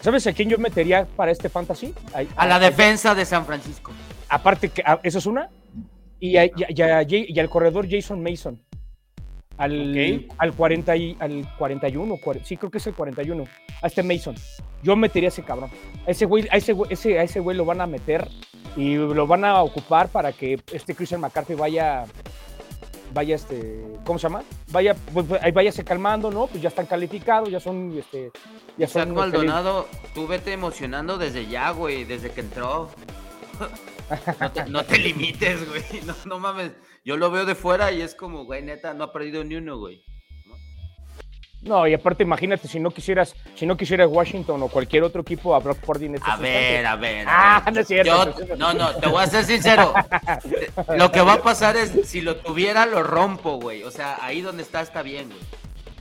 [0.00, 1.94] ¿Sabes a quién yo metería para este fantasy?
[2.36, 3.92] A, la defensa de San Francisco.
[4.28, 5.48] Aparte, que eso es una.
[6.18, 8.60] Y, y al corredor Jason Mason
[9.58, 13.44] al, al, 40 y, al 41, sí, creo que es el 41,
[13.80, 14.34] a este Mason.
[14.82, 15.70] Yo metería a ese cabrón.
[16.06, 18.28] A ese güey, a ese, ese, a ese güey lo van a meter
[18.76, 22.04] y lo van a ocupar para que este Christian McCarthy vaya,
[23.12, 24.42] vaya, este, ¿cómo se llama?
[24.70, 26.46] Vaya, pues, pues ahí váyase calmando, ¿no?
[26.46, 28.32] Pues ya están calificados, ya son, este,
[28.76, 29.02] ya son.
[29.02, 32.90] Este, Maldonado, tú vete emocionando desde ya, güey, desde que entró.
[34.40, 36.72] no, te, no te limites, güey, no, no mames
[37.04, 39.78] yo lo veo de fuera y es como, güey, neta, no ha perdido ni uno,
[39.78, 40.04] güey.
[41.62, 41.86] ¿no?
[41.86, 45.60] y aparte imagínate si no quisieras, si no quisieras Washington o cualquier otro equipo a
[45.60, 48.34] Brock Purdy en A ver, a ver, Ah, no es cierto.
[48.56, 49.94] no, no, te voy a ser sincero.
[50.96, 53.84] lo que va a pasar es, si lo tuviera, lo rompo, güey.
[53.84, 55.40] O sea, ahí donde está, está bien, güey.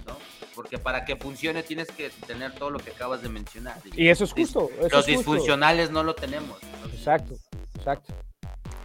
[0.08, 0.18] ¿no?
[0.56, 3.78] Porque para que funcione tienes que tener todo lo que acabas de mencionar.
[3.96, 4.68] Y eso es justo.
[4.92, 6.58] los disfuncionales no lo tenemos.
[6.92, 7.36] Exacto,
[7.78, 8.14] exacto.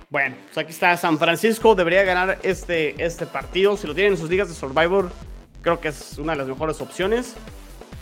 [0.09, 1.74] Bueno, pues aquí está San Francisco.
[1.74, 3.76] Debería ganar este, este partido.
[3.76, 5.11] Si lo tienen en sus ligas de Survivor,
[5.62, 7.34] creo que es una de las mejores opciones.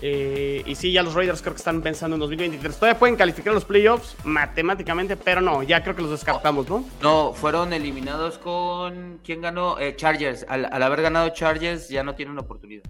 [0.02, 2.76] Eh, y sí, ya los Raiders creo que están pensando en 2023.
[2.76, 6.84] Todavía pueden calificar los playoffs matemáticamente, pero no, ya creo que los descartamos, ¿no?
[7.00, 9.20] No, fueron eliminados con.
[9.24, 9.78] ¿Quién ganó?
[9.78, 10.44] Eh, Chargers.
[10.46, 12.82] Al, haber ganado Chargers, ya no tienen oportunidad.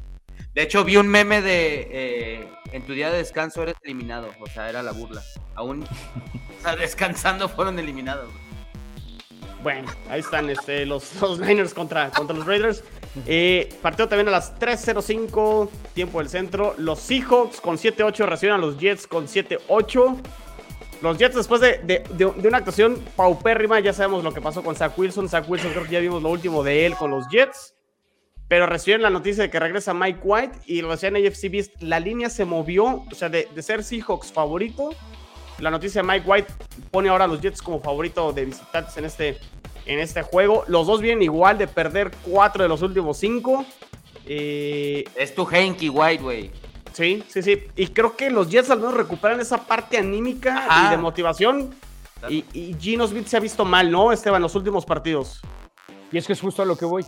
[0.54, 1.88] De hecho, vi un meme de.
[1.92, 4.30] Eh, en tu día de descanso eres eliminado.
[4.40, 5.22] O sea, era la burla.
[5.54, 5.84] Aún.
[5.84, 8.28] o sea, descansando fueron eliminados.
[9.64, 11.10] Bueno, ahí están este, los,
[11.40, 12.84] Niners contra, contra los Raiders.
[13.26, 16.74] Eh, partido también a las 3.05, tiempo del centro.
[16.76, 20.16] Los Seahawks con 7-8 reciben a los Jets con 7-8.
[21.00, 24.96] Los Jets después de, de, una actuación paupérrima, ya sabemos lo que pasó con Zach
[24.98, 25.30] Wilson.
[25.30, 27.74] Zach Wilson creo que ya vimos lo último de él con los Jets.
[28.48, 31.98] Pero reciben la noticia de que regresa Mike White y lo decían AFC Beast, la
[31.98, 34.90] línea se movió, o sea, de, de ser Seahawks favorito
[35.58, 36.52] la noticia de Mike White
[36.90, 39.38] pone ahora a los Jets como favorito de visitantes en este,
[39.86, 40.64] en este juego.
[40.68, 43.64] Los dos vienen igual de perder cuatro de los últimos cinco.
[44.26, 46.50] Eh, es tu Henky White, güey.
[46.92, 47.64] Sí, sí, sí.
[47.76, 51.74] Y creo que los Jets al menos recuperan esa parte anímica y de motivación.
[52.28, 55.42] Y, y, Gino Smith se ha visto mal, ¿no, Esteban, en los últimos partidos?
[56.10, 57.04] Y es que es justo a lo que voy.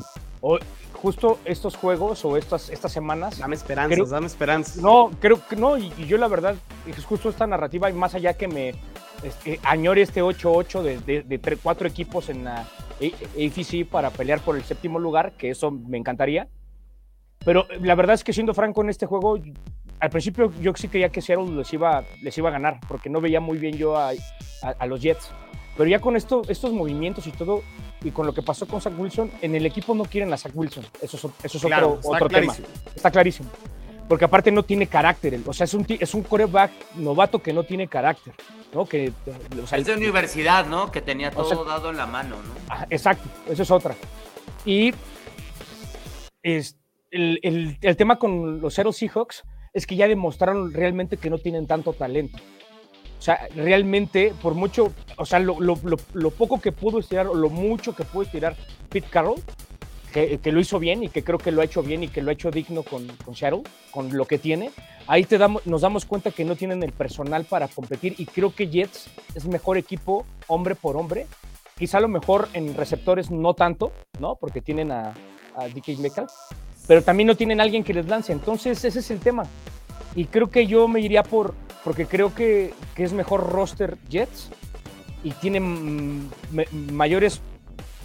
[0.97, 3.39] Justo estos juegos o estas, estas semanas.
[3.39, 4.77] Dame esperanzas, dame esperanzas.
[4.79, 5.79] No, creo que no.
[5.79, 8.75] Y, yo la verdad, es justo esta narrativa, y más allá que me
[9.23, 12.67] este, añore este 8-8 de, de, cuatro equipos en la
[13.01, 16.49] AFC para pelear por el séptimo lugar, que eso me encantaría.
[17.45, 19.39] Pero la verdad es que siendo franco en este juego,
[20.01, 23.21] al principio yo sí creía que Seattle les iba, les iba a ganar, porque no
[23.21, 24.11] veía muy bien yo a,
[24.63, 25.31] a, los Jets.
[25.77, 27.63] Pero ya con esto, estos movimientos y todo,
[28.03, 30.53] y con lo que pasó con Zach Wilson, en el equipo no quieren a Zach
[30.55, 30.85] Wilson.
[31.03, 32.55] Eso es, eso es otro, otro tema.
[32.95, 33.51] Está clarísimo.
[34.09, 35.39] Porque aparte no tiene carácter.
[35.47, 38.35] O sea, es un, es un coreback novato que no tiene carácter.
[38.73, 38.85] ¿no?
[38.87, 39.13] Que,
[39.63, 40.91] o sea, es de universidad, ¿no?
[40.91, 42.55] Que tenía todo dado en la mano, ¿no?
[42.69, 43.95] Ah, exacto, eso es otra.
[44.65, 44.93] Y
[46.43, 46.77] es,
[47.11, 51.39] el, el, el, tema con los Seattle Seahawks es que ya demostraron realmente que no
[51.39, 52.39] tienen tanto talento.
[53.19, 55.57] O sea, realmente, por mucho, o sea, lo,
[56.31, 58.57] poco que pudo estirar, o lo mucho que pudo estirar
[58.89, 59.41] Pete Carroll,
[60.13, 62.31] que, lo hizo bien y que creo que lo ha hecho bien y que lo
[62.31, 64.71] ha hecho digno con, con Seattle, con lo que tiene,
[65.07, 68.55] ahí te damos, nos damos cuenta que no tienen el personal para competir y creo
[68.55, 71.27] que Jets es mejor equipo hombre por hombre.
[71.79, 74.37] Quizá a lo mejor en receptores no tanto, ¿no?
[74.37, 75.13] Porque tienen a,
[75.55, 76.33] a DK Metcalf,
[76.87, 78.33] pero también no tienen alguien que les lance.
[78.33, 79.45] Entonces, ese es el tema.
[80.17, 81.55] Y creo que yo me iría por,
[81.85, 84.51] porque creo que, que es mejor roster Jets
[85.23, 85.61] y tiene
[86.91, 87.43] mayores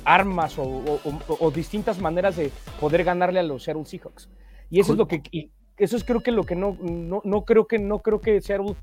[0.04, 2.52] armas o, distintas maneras de
[2.82, 4.30] poder ganarle a los Seattle Seahawks.
[4.70, 5.22] Y eso es lo que,
[5.78, 8.76] eso es creo que lo que no, no, no creo que, no creo que Seattle,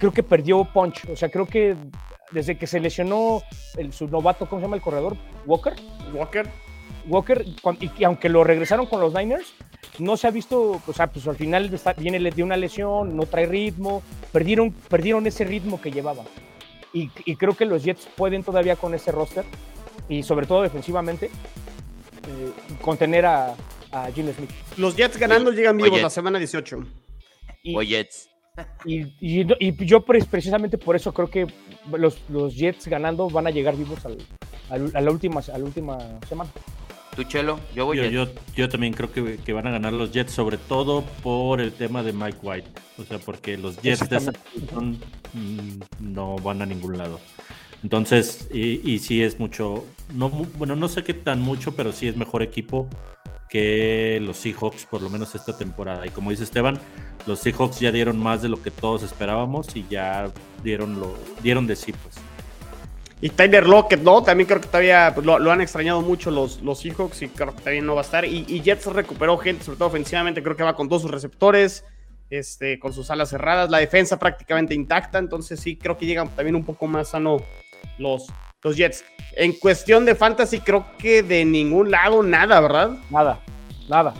[0.00, 1.08] creo que perdió punch.
[1.08, 1.76] O sea, creo que
[2.32, 3.42] desde que se lesionó
[3.76, 5.16] el, su novato, ¿cómo se llama el corredor?
[5.46, 5.74] Walker.
[6.12, 6.48] Walker
[7.08, 7.44] Walker,
[7.80, 9.52] y, aunque lo regresaron con los Niners,
[9.98, 13.46] no se ha visto, o sea, pues al final viene de una lesión, no trae
[13.46, 14.02] ritmo,
[14.32, 16.26] perdieron, perdieron ese ritmo que llevaban.
[16.92, 19.44] Y, creo que los Jets pueden todavía con ese roster,
[20.08, 23.54] y sobre todo defensivamente, eh, contener a,
[23.92, 24.50] a Jimmy Smith.
[24.76, 26.78] Los Jets ganando llegan vivos la semana 18.
[27.62, 28.30] Y, Jets.
[28.84, 31.46] Y, yo precisamente por eso creo que
[31.92, 34.08] los, los Jets ganando van a llegar vivos a,
[34.76, 36.50] la última, a la última semana.
[37.16, 37.58] ¿Tú, Chelo?
[37.74, 41.02] Yo voy yo, yo, también creo que, que, van a ganar los Jets, sobre todo
[41.22, 42.68] por el tema de Mike White.
[42.98, 44.32] O sea, porque los Jets de esa
[45.32, 47.18] mm, no van a ningún lado.
[47.82, 52.06] Entonces, y, y sí es mucho, no, bueno, no sé qué tan mucho, pero sí
[52.06, 52.86] es mejor equipo
[53.48, 56.06] que los Seahawks, por lo menos esta temporada.
[56.06, 56.78] Y como dice Esteban,
[57.26, 60.30] los Seahawks ya dieron más de lo que todos esperábamos y ya
[60.62, 62.16] dieron, lo, dieron de sí, pues.
[63.20, 64.22] Y Tyler Lockett, ¿no?
[64.22, 67.86] También creo que todavía lo, han extrañado mucho los, los Seahawks y creo que también
[67.86, 68.26] no va a estar.
[68.26, 71.84] Y, Jets recuperó gente, sobre todo ofensivamente, creo que va con todos sus receptores,
[72.28, 76.56] este, con sus alas cerradas, la defensa prácticamente intacta, entonces sí, creo que llegan también
[76.56, 77.38] un poco más sano
[77.96, 78.26] los,
[78.62, 79.04] los Jets.
[79.34, 82.98] En cuestión de fantasy, creo que de ningún lado nada, ¿verdad?
[83.10, 83.40] Nada,
[83.88, 84.12] nada.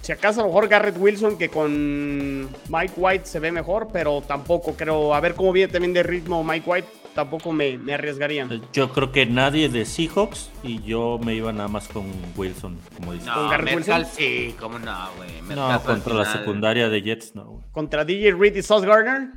[0.00, 4.22] Si acaso a lo mejor Garrett Wilson, que con Mike White se ve mejor, pero
[4.22, 5.14] tampoco creo.
[5.14, 6.88] A ver cómo viene también de ritmo Mike White
[7.20, 8.48] tampoco me, me, arriesgaría.
[8.72, 13.12] Yo creo que nadie de Seahawks y yo me iba nada más con Wilson, como
[13.12, 13.26] dice.
[13.26, 14.06] No, ¿Con Wilson?
[14.06, 15.30] sí, cómo no, güey.
[15.54, 19.28] No, contra la secundaria de Jets, no, ¿Contra DJ Reed y Sauce Gardner?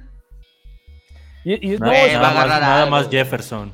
[1.44, 3.70] Y, no, nada, más, Jefferson.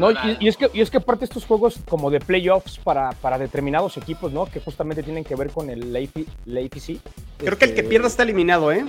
[0.00, 3.38] No, y, es que, y es que aparte estos juegos como de playoffs para, para
[3.38, 4.46] determinados equipos, ¿no?
[4.46, 6.98] Que justamente tienen que ver con el APC.
[7.38, 8.84] Creo que el que este, pierda está eliminado, ¿eh?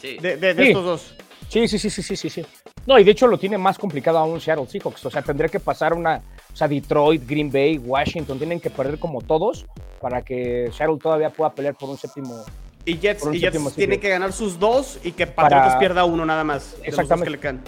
[0.00, 0.16] Sí.
[0.18, 1.14] De, de, estos dos.
[1.48, 2.46] Sí, sí, sí, sí, sí, sí, sí.
[2.86, 5.04] No, y de hecho lo tiene más complicado aún Seattle Seahawks.
[5.06, 6.22] O sea, tendría que pasar una.
[6.52, 9.66] O sea, Detroit, Green Bay, Washington tienen que perder como todos
[10.00, 12.44] para que Seattle todavía pueda pelear por un séptimo.
[12.84, 16.44] Y Jets, y Jets tiene que ganar sus dos y que Patriotas pierda uno nada
[16.44, 16.76] más.
[16.84, 17.38] Exactamente.
[17.38, 17.58] que le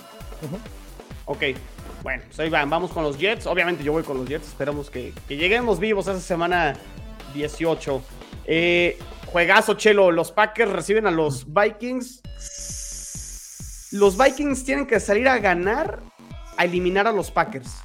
[1.24, 1.42] Ok.
[2.04, 2.70] Bueno, pues ahí van.
[2.70, 3.46] Vamos con los Jets.
[3.46, 4.46] Obviamente yo voy con los Jets.
[4.46, 6.76] Esperamos que, que lleguemos vivos esa semana
[7.34, 8.00] 18.
[8.46, 8.96] Eh,
[9.26, 10.12] juegazo, Chelo.
[10.12, 12.22] Los Packers reciben a los Vikings
[13.92, 16.00] los Vikings tienen que salir a ganar,
[16.56, 17.80] a eliminar a los Packers.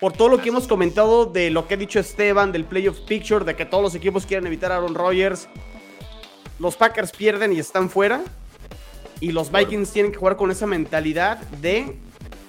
[0.00, 3.44] Por todo lo que hemos comentado de lo que ha dicho Esteban, del playoff picture,
[3.44, 5.48] de que todos los equipos quieren evitar a Aaron Rodgers.
[6.58, 8.22] Los Packers pierden y están fuera.
[9.20, 11.96] Y los Vikings tienen que jugar con esa mentalidad de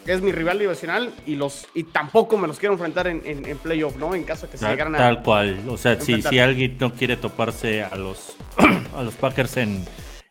[0.06, 3.98] es mi rival divisional y los y tampoco me los quiero enfrentar en, en, playoff,
[3.98, 4.16] ¿no?
[4.16, 4.98] En caso de que se llegaran a.
[4.98, 5.60] Tal cual.
[5.68, 8.38] O sea, si, si alguien no quiere toparse a los,
[8.96, 9.86] a los Packers en,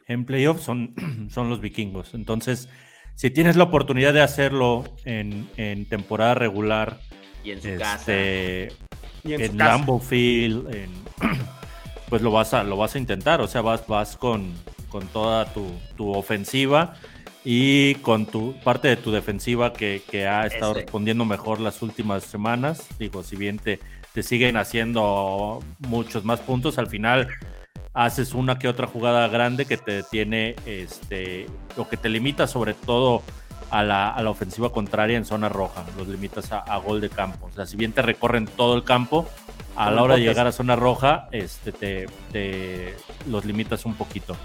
[0.07, 0.95] en playoffs son,
[1.31, 2.15] son los vikingos.
[2.15, 2.69] Entonces,
[3.15, 7.01] si tienes la oportunidad de hacerlo en, temporada regular,
[7.43, 8.69] y en su casa, este,
[9.25, 10.69] en, Lambeau Field,
[12.09, 13.41] pues lo vas a, lo vas a intentar.
[13.41, 14.53] O sea, vas, vas con,
[14.89, 16.95] con toda tu, ofensiva
[17.45, 22.87] y con tu parte de tu defensiva que, ha estado respondiendo mejor las últimas semanas.
[22.99, 23.79] Digo, si bien te,
[24.13, 27.29] te siguen haciendo muchos más puntos, al final
[27.97, 31.47] haces una que otra jugada grande que te tiene, este,
[31.79, 33.23] o que te limita sobre todo
[33.71, 37.47] a la, ofensiva contraria en zona roja, los limitas a, gol de campo.
[37.47, 39.27] O sea, si bien te recorren todo el campo,
[39.77, 42.95] a la hora de llegar a zona roja, este, te,
[43.29, 44.37] los limitas un poquito.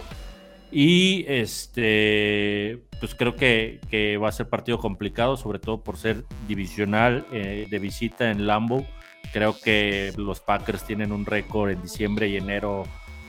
[0.71, 7.25] Y este, pues creo que, va a ser partido complicado, sobre todo por ser divisional
[7.33, 8.87] eh, de visita en Lambo.
[9.33, 12.85] Creo que los Packers tienen un récord en diciembre y enero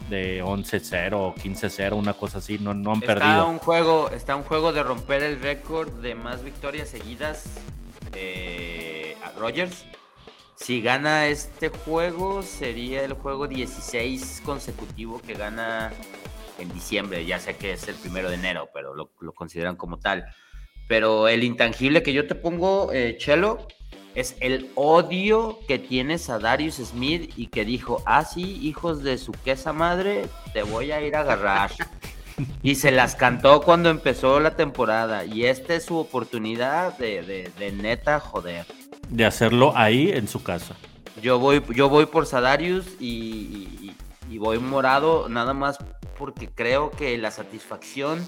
[0.08, 3.48] de 11-0 o 15-0, una cosa así, no, no han está perdido.
[3.48, 7.44] Un juego, está un juego de romper el récord de más victorias seguidas
[8.14, 9.84] eh, a Rogers.
[10.56, 15.92] Si gana este juego, sería el juego 16 consecutivo que gana
[16.58, 17.24] en diciembre.
[17.26, 20.24] Ya sé que es el primero de enero, pero lo, consideran como tal.
[20.88, 23.66] Pero el intangible que yo te pongo, eh, Chelo,
[24.14, 29.18] es el odio que tienes a Darius Smith y que dijo, ah, sí, hijos de
[29.18, 31.70] su quesa madre, te voy a ir a agarrar.
[32.62, 35.24] y se las cantó cuando empezó la temporada.
[35.24, 38.66] Y esta es su oportunidad de, neta joder.
[39.08, 40.76] De hacerlo ahí en su casa.
[41.20, 43.92] Yo voy, yo voy por Sadarius y,
[44.30, 45.78] y voy morado nada más
[46.18, 48.26] porque creo que la satisfacción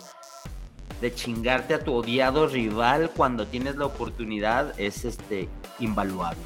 [1.04, 6.40] de chingarte a tu odiado rival cuando tienes la oportunidad es este invaluable.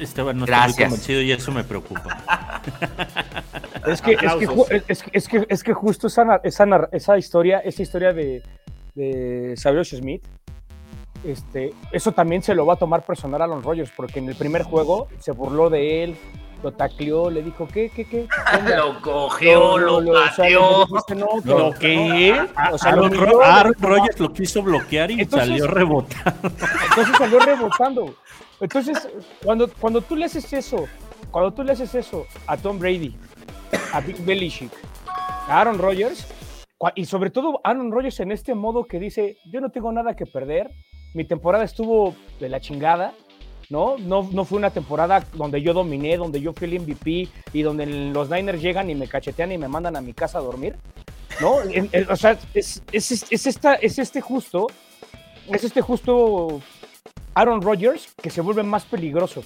[0.00, 2.60] Esteban no está muy convencido y eso me preocupa.
[3.86, 4.18] es, que,
[4.88, 8.42] es, que, es, que, justo esa, esa, esa historia, esa historia de,
[8.96, 9.54] de
[9.84, 10.24] Smith,
[11.22, 14.34] este, eso también se lo va a tomar personal a los Rogers, porque en el
[14.34, 16.16] primer juego se burló de él,
[16.62, 18.28] lo tacleó, le dijo, ¿qué, qué, qué?
[18.76, 20.86] lo cogió, lo, lo pateó.
[21.44, 22.46] ¿Lo qué?
[22.70, 26.50] O sea, Aaron, lo Aaron Rodgers lo quiso bloquear y salió rebotando.
[26.90, 28.14] Entonces salió rebotando.
[28.60, 29.08] Entonces,
[29.44, 30.86] cuando, cuando tú le haces eso,
[31.30, 33.16] cuando tú le haces eso a Tom Brady,
[33.92, 34.72] a Big Belichick,
[35.06, 36.26] a Aaron Rodgers,
[36.94, 40.26] y sobre todo Aaron Rodgers en este modo que dice, yo no tengo nada que
[40.26, 40.70] perder,
[41.14, 43.12] mi temporada estuvo de la chingada,
[43.72, 43.96] ¿no?
[43.98, 44.44] ¿no?
[44.44, 48.60] fue una temporada donde yo dominé, donde yo fui el MVP y donde los Niners
[48.60, 50.76] llegan y me cachetean y me mandan a mi casa a dormir,
[51.40, 51.54] ¿no?
[52.10, 54.66] o sea, es, esta, es este justo,
[55.48, 56.60] es este justo
[57.34, 59.42] Aaron Rodgers que se vuelve más peligroso,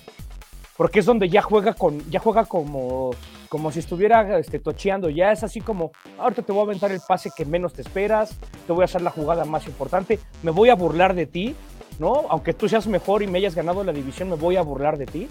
[0.77, 3.12] porque es donde ya juega con, ya juega como,
[3.49, 7.01] como si estuviera este, tocheando, ya es así como, ahorita te voy a aventar el
[7.07, 10.68] pase que menos te esperas, te voy a hacer la jugada más importante, me voy
[10.68, 11.55] a burlar de ti,
[11.99, 12.26] ¿no?
[12.30, 15.07] Aunque tú seas mejor y me hayas ganado la división, me voy a burlar de
[15.07, 15.28] ti.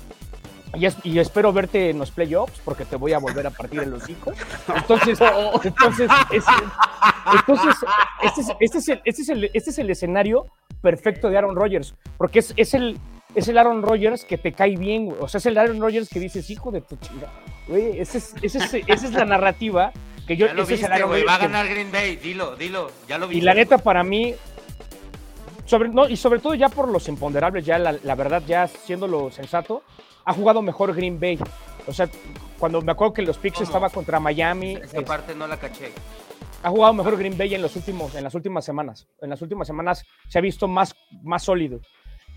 [1.03, 4.33] Y, espero verte en los playoffs porque te voy a volver a partir el hocico.
[4.75, 5.19] Entonces,
[5.63, 6.09] entonces,
[7.33, 7.71] entonces
[8.21, 10.47] este, es, este, es el, este, es el, este es el escenario
[10.81, 12.99] perfecto de Aaron Rodgers, porque es, es, el,
[13.35, 16.19] es el Aaron Rodgers que te cae bien, o sea, es el Aaron Rodgers que
[16.19, 17.31] dices, hijo de tu chinga.
[17.67, 19.93] Güey, esa es, esa es la narrativa
[20.27, 20.47] que yo...
[20.47, 23.37] Ya lo viste, va a ganar Green Bay, dilo, dilo, ya lo vi.
[23.37, 24.35] Y la neta, para mí,
[25.65, 29.31] sobre, no, y sobre todo ya por los imponderables, ya la, verdad, ya siendo lo
[29.31, 29.83] sensato,
[30.23, 31.39] ha jugado mejor Green Bay.
[31.87, 32.09] O sea,
[32.59, 34.75] cuando me acuerdo que los Picks estaba contra Miami.
[34.75, 35.91] Esa parte no la caché.
[36.63, 39.07] Ha jugado mejor Green Bay en, los últimos, en las últimas semanas.
[39.21, 41.79] En las últimas semanas se ha visto más, más sólido.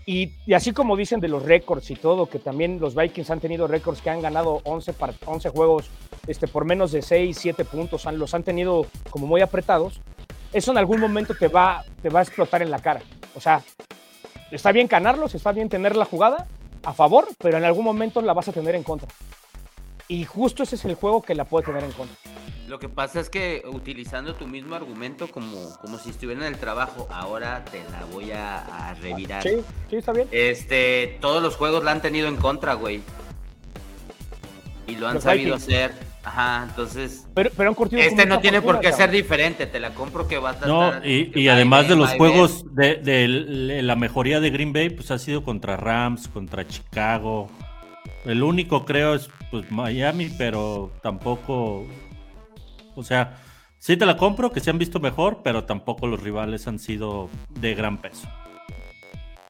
[0.05, 3.67] Y, así como dicen de los récords y todo, que también los Vikings han tenido
[3.67, 5.89] récords que han ganado 11, 11 juegos
[6.25, 10.01] este, por menos de 6, 7 puntos, los han tenido como muy apretados,
[10.53, 13.01] eso en algún momento te va, te va a explotar en la cara.
[13.35, 13.61] O sea,
[14.51, 16.47] está bien ganarlos, está bien tener la jugada
[16.83, 19.07] a favor, pero en algún momento la vas a tener en contra.
[20.07, 22.15] Y justo ese es el juego que la puede tener en contra.
[22.67, 26.59] Lo que pasa es que utilizando tu mismo argumento como, como si estuviera en el
[26.59, 29.41] trabajo, ahora te la voy a, revirar.
[29.43, 30.27] Sí, sí, está bien.
[30.31, 33.01] Este, todos los juegos la han tenido en contra, güey.
[34.87, 36.08] Y lo han sabido hacer.
[36.29, 37.27] Ajá, entonces.
[37.33, 40.53] Pero, pero este no tiene por qué ser diferente, te la compro que va a
[40.53, 40.67] estar.
[40.67, 45.43] No, y, además de los juegos de, la mejoría de Green Bay, pues ha sido
[45.43, 47.49] contra Rams, contra Chicago.
[48.25, 51.87] El único creo es pues Miami, pero tampoco.
[52.95, 53.37] O sea,
[53.79, 57.27] sí te la compro, que se han visto mejor, pero tampoco los rivales han sido
[57.49, 58.29] de gran peso.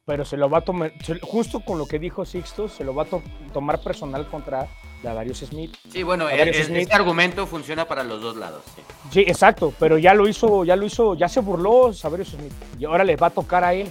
[0.06, 3.02] Pero se lo va a tomar, justo con lo que dijo Sixto, se lo va
[3.02, 4.66] a tomar personal contra
[5.02, 5.76] Darius Smith.
[5.88, 8.62] Sí, bueno, este argumento funciona para los dos lados.
[9.10, 9.20] Sí.
[9.20, 13.04] exacto, pero ya lo hizo, ya lo hizo, ya se burló Darius Smith y ahora
[13.04, 13.90] le va a tocar a él.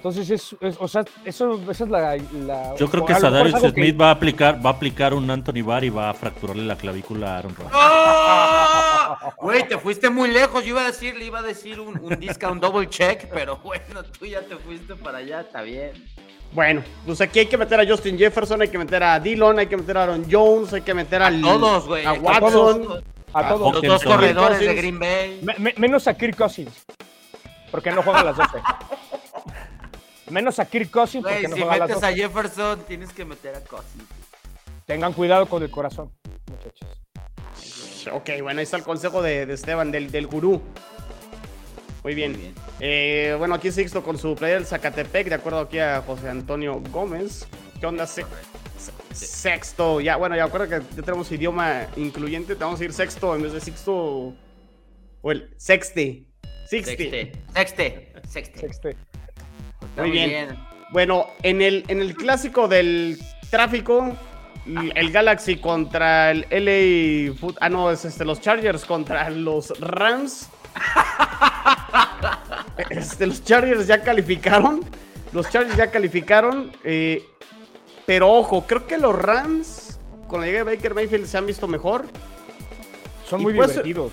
[0.00, 4.12] Entonces, es, o sea, eso, esa es la, Yo creo que Sadarius Smith va a
[4.12, 7.54] aplicar va a aplicar un Anthony Barr y va a fracturarle la clavícula a Aaron
[7.54, 7.74] Rodgers.
[7.74, 9.32] ¡Oh!
[9.42, 10.64] Güey, te fuiste muy lejos.
[10.64, 14.02] Yo iba a decir, le iba a decir un, un discount double check, pero bueno,
[14.18, 15.92] tú ya te fuiste para allá, está bien.
[16.52, 19.66] Bueno, pues aquí hay que meter a Justin Jefferson, hay que meter a Dillon, hay
[19.66, 21.84] que meter a Aaron Jones, hay que meter a todos.
[22.04, 23.04] A Watson.
[23.32, 23.74] A todos.
[23.74, 25.40] Los dos corredores de Green Bay.
[25.76, 26.84] menos a Kirk Cousins.
[27.70, 28.58] Porque no juega a las 12.
[30.30, 31.22] menos a Kirk Cousins.
[31.22, 34.04] porque no si juega metes a, las a Jefferson, tienes que meter a Cousins.
[34.86, 36.10] Tengan cuidado con el corazón,
[36.50, 36.88] muchachos.
[38.12, 40.60] Ok, bueno, ahí está el consejo de, Esteban, del, del gurú.
[42.02, 42.54] Muy bien.
[42.80, 46.80] Eh, bueno, aquí Sixto con su player del Zacatepec, de acuerdo aquí a José Antonio
[46.90, 47.46] Gómez.
[47.78, 48.06] ¿Qué onda?
[49.12, 53.34] sexto, ya, bueno, ya acuerdo que ya tenemos idioma incluyente, te vamos a ir sexto
[53.34, 54.34] en vez de sexto.
[55.22, 56.24] O el sexte.
[56.66, 57.32] Sexte.
[57.52, 58.12] Sexte.
[58.28, 58.96] Sexte.
[59.96, 60.56] Muy bien.
[60.92, 63.18] Bueno, en el, en el clásico del
[63.50, 64.16] tráfico,
[64.66, 67.34] el Galaxy contra el LA.
[67.60, 70.48] Ah, no, es este, los Chargers contra los Rams.
[72.88, 74.80] Este, los Chargers ya calificaron.
[75.32, 76.72] Los Chargers ya calificaron.
[76.82, 77.22] Eh,
[78.06, 81.68] pero ojo, creo que los Rams, con la llegada de Baker Mayfield, se han visto
[81.68, 82.06] mejor.
[83.28, 84.12] Son muy divertidos.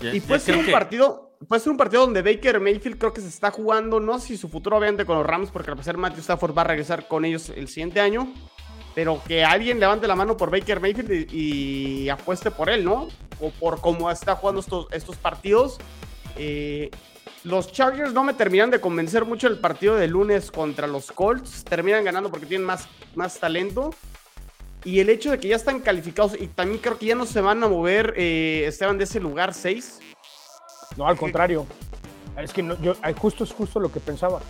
[0.00, 1.28] y puede ser un partido.
[1.46, 4.36] Puede ser un partido donde Baker Mayfield creo que se está jugando, no sé si
[4.36, 7.24] su futuro obviamente con los Rams, porque al parecer Matthew Stafford va a regresar con
[7.24, 8.34] ellos el siguiente año,
[8.94, 13.08] pero que alguien levante la mano por Baker Mayfield y, apueste por él, ¿no?
[13.40, 15.78] O por cómo está jugando estos, estos partidos.
[16.36, 16.90] Eh,
[17.44, 21.64] los Chargers no me terminan de convencer mucho el partido de lunes contra los Colts.
[21.64, 23.90] Terminan ganando porque tienen más, más talento.
[24.84, 27.40] Y el hecho de que ya están calificados y también creo que ya no se
[27.40, 30.00] van a mover, eh, Esteban, de ese lugar 6.
[30.96, 31.66] No, al contrario.
[32.36, 34.40] Es que yo, justo es justo lo que pensaba.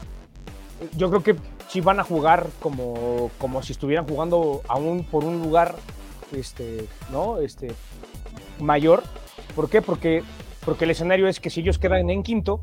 [0.96, 1.36] Yo creo que
[1.68, 5.74] sí van a jugar como, como si estuvieran jugando aún por un lugar
[6.32, 7.38] este, ¿no?
[7.38, 7.74] este,
[8.60, 9.02] mayor.
[9.54, 9.82] ¿Por qué?
[9.82, 10.22] Porque,
[10.64, 12.62] porque el escenario es que si ellos quedan en quinto,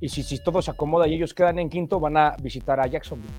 [0.00, 2.86] y si, si todo se acomoda y ellos quedan en quinto, van a visitar a
[2.86, 3.32] Jacksonville.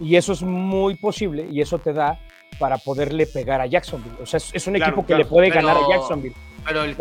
[0.00, 2.18] Y eso es muy posible y eso te da
[2.58, 4.16] para poderle pegar a Jacksonville.
[4.20, 6.34] O sea, es, un equipo que le puede ganar a Jacksonville.
[6.64, 6.96] Pero el,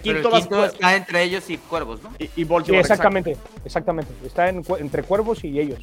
[0.00, 2.10] quinto, está entre ellos y Cuervos, ¿no?
[2.18, 4.12] Y, y exactamente, exactamente.
[4.24, 5.78] Está entre Cuervos y ellos.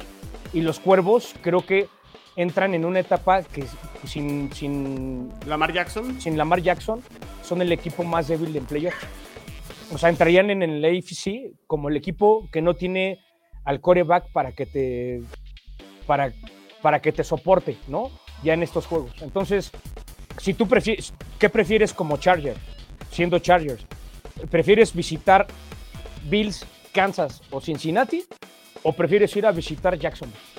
[0.52, 1.88] Y los Cuervos creo que
[2.36, 3.64] entran en una etapa que
[4.06, 7.02] sin, sin Lamar Jackson, sin Lamar Jackson,
[7.42, 8.94] son el equipo más débil en playoff
[9.92, 13.20] o sea, entrarían en el AFC como el equipo que no tiene
[13.64, 15.22] al coreback para que te
[16.06, 16.32] para,
[16.80, 18.10] para que te soporte, ¿no?
[18.42, 19.12] Ya en estos juegos.
[19.20, 19.70] Entonces,
[20.38, 22.56] si tú prefieres, ¿qué prefieres como Charger?
[23.10, 23.84] Siendo Chargers,
[24.50, 25.46] ¿prefieres visitar
[26.24, 28.24] Bills, Kansas o Cincinnati?
[28.82, 30.51] ¿O prefieres ir a visitar Jacksonville?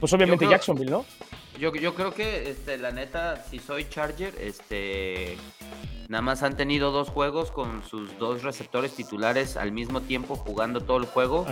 [0.00, 1.04] Pues obviamente Jacksonville, ¿no?
[1.58, 5.38] Yo, yo creo que, este, la neta, si soy Charger, este,
[6.08, 10.80] Nada más han tenido dos juegos con sus dos receptores titulares al mismo tiempo jugando
[10.80, 11.46] todo el juego.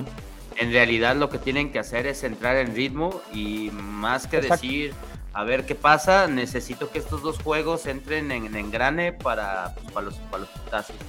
[0.56, 4.94] En realidad lo que tienen que hacer es entrar en ritmo y más que decir
[5.32, 10.14] a ver qué pasa, necesito que estos dos juegos entren en, engrane para, para los,
[10.30, 10.46] para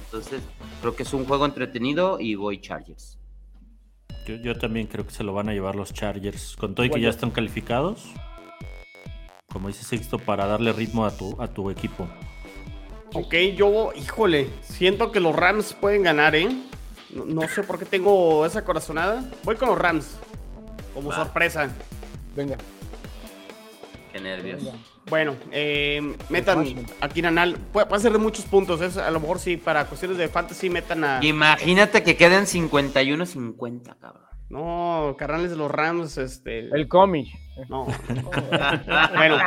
[0.06, 0.42] Entonces
[0.80, 3.16] creo que es un juego entretenido y voy Chargers.
[4.26, 7.00] Yo, también creo que se lo van a llevar los Chargers, con todo y que
[7.00, 8.04] ya están calificados.
[9.52, 12.08] Como dice Sixto, para darle ritmo a tu, a tu equipo.
[13.14, 16.48] Ok, yo, híjole, siento que los Rams pueden ganar, ¿eh?
[17.10, 19.24] No, sé por qué tengo esa corazonada.
[19.44, 20.18] Voy con los Rams,
[20.92, 21.70] como sorpresa.
[22.34, 22.56] Venga.
[24.12, 24.62] Qué nervios.
[25.08, 27.56] Bueno, eh, metan aquí en Anal.
[27.72, 28.80] Puede, puede, ser de muchos puntos.
[28.80, 31.20] Es, a lo mejor sí, para cuestiones de fantasy, metan a.
[31.22, 34.26] Imagínate que queden 51-50, cabrón.
[34.48, 36.60] No, carnales de los Rams, este.
[36.60, 37.28] El cómic.
[37.68, 37.86] No.
[39.16, 39.38] bueno,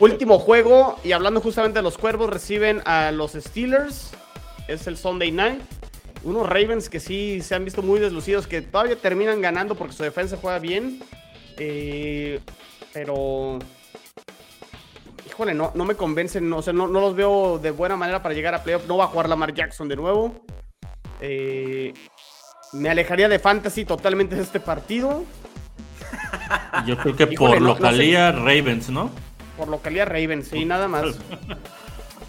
[0.00, 0.98] último juego.
[1.04, 4.12] Y hablando justamente de los cuervos, reciben a los Steelers.
[4.68, 5.62] Es el Sunday night.
[6.24, 10.02] Unos Ravens que sí se han visto muy deslucidos, que todavía terminan ganando porque su
[10.02, 11.02] defensa juega bien.
[11.58, 12.40] Eh,
[12.92, 13.58] pero.
[15.32, 16.46] Híjole, no, no me convencen.
[16.46, 18.86] No, o sea, no, no, los veo de buena manera para llegar a playoff.
[18.86, 20.44] No va a jugar Lamar Jackson de nuevo.
[21.22, 21.94] Eh,
[22.74, 25.24] me alejaría de fantasy totalmente de este partido.
[26.86, 29.10] Yo creo que por localía Ravens, ¿no?
[29.56, 31.18] Por localía Ravens, sí, nada más.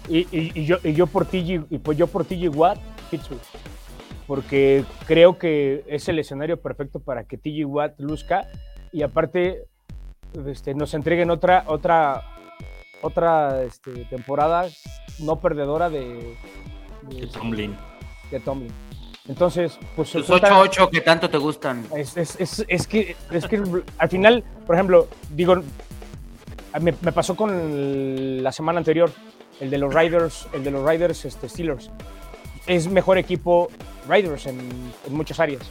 [0.08, 2.78] y, yo, y yo por TG, y pues yo por TG Watt,
[3.10, 3.40] Pittsburgh.
[4.26, 8.48] Porque creo que es el escenario perfecto para que TG Watt luzca
[8.92, 9.64] y aparte
[10.46, 12.22] este, nos entreguen otra, otra,
[13.04, 14.66] otra este, temporada
[15.18, 16.36] no perdedora de,
[17.02, 17.76] de, Tomlin.
[18.30, 18.72] De Tomlin.
[19.28, 20.10] Entonces, pues.
[20.10, 21.86] Tus 8-8 que tanto te gustan.
[21.94, 23.62] Es, es, es, es, que, es que
[23.98, 25.56] al final, por ejemplo, digo,
[26.80, 29.10] me, me, pasó con la semana anterior,
[29.60, 31.90] el de los Riders, el de los Riders este, Steelers.
[32.66, 33.68] Es mejor equipo
[34.08, 34.58] Riders en,
[35.06, 35.70] en muchas áreas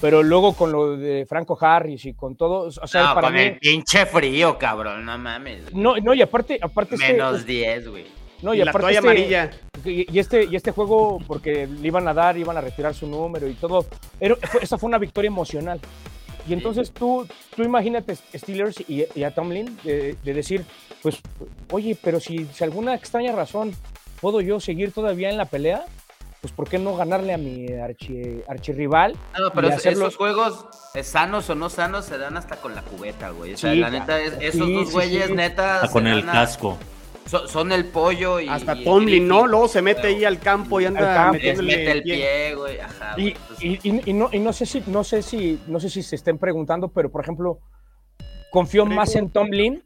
[0.00, 3.58] pero luego con lo de Franco Harris y con todo, o sea, para con el
[3.58, 5.74] pinche frío, cabrón, no mames.
[5.74, 8.06] No, no, y aparte, aparte este menos 10, güey.
[8.42, 9.50] No, y, aparte este, amarilla.
[9.84, 13.46] Y, este, y este juego, porque le iban a dar, iban a retirar su número
[13.46, 13.84] y todo,
[14.18, 15.80] pero esa fue una victoria emocional.
[16.48, 20.64] Y entonces tú, tú imagínate Steelers y, a Tomlin de, decir,
[21.02, 21.20] pues,
[21.70, 23.72] oye, pero si, si alguna extraña razón
[24.20, 25.84] puedo yo seguir todavía en la pelea,
[26.40, 29.14] pues ¿por qué no ganarle a mi archi, archirrival?
[29.38, 33.30] No, pero esos juegos, eh, sanos o no sanos, se dan hasta con la cubeta,
[33.30, 33.54] güey.
[33.54, 35.88] O sea, la neta, esos dos güeyes, neta.
[35.92, 36.78] con el casco.
[37.26, 38.48] Son, el pollo y.
[38.48, 39.46] Hasta Tomlin, ¿no?
[39.46, 42.80] Luego se mete ahí al campo y anda metiéndole mete el pie, güey.
[42.80, 43.14] Ajá.
[43.16, 46.38] Y, y, no, y no sé si, no sé si, no sé si se estén
[46.38, 47.60] preguntando, pero por ejemplo,
[48.50, 49.84] confío más en Tomlin.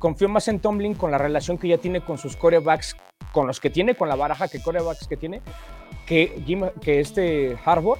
[0.00, 2.96] Confío más en Tomlin con la relación que ya tiene con sus corebacks,
[3.32, 5.42] con los que tiene, con la baraja que corebacks que tiene,
[6.10, 7.96] que, que este Harbour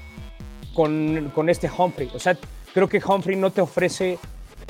[0.75, 2.11] con, con, este Humphrey.
[2.13, 2.37] O sea,
[2.75, 4.19] creo que Humphrey no te ofrece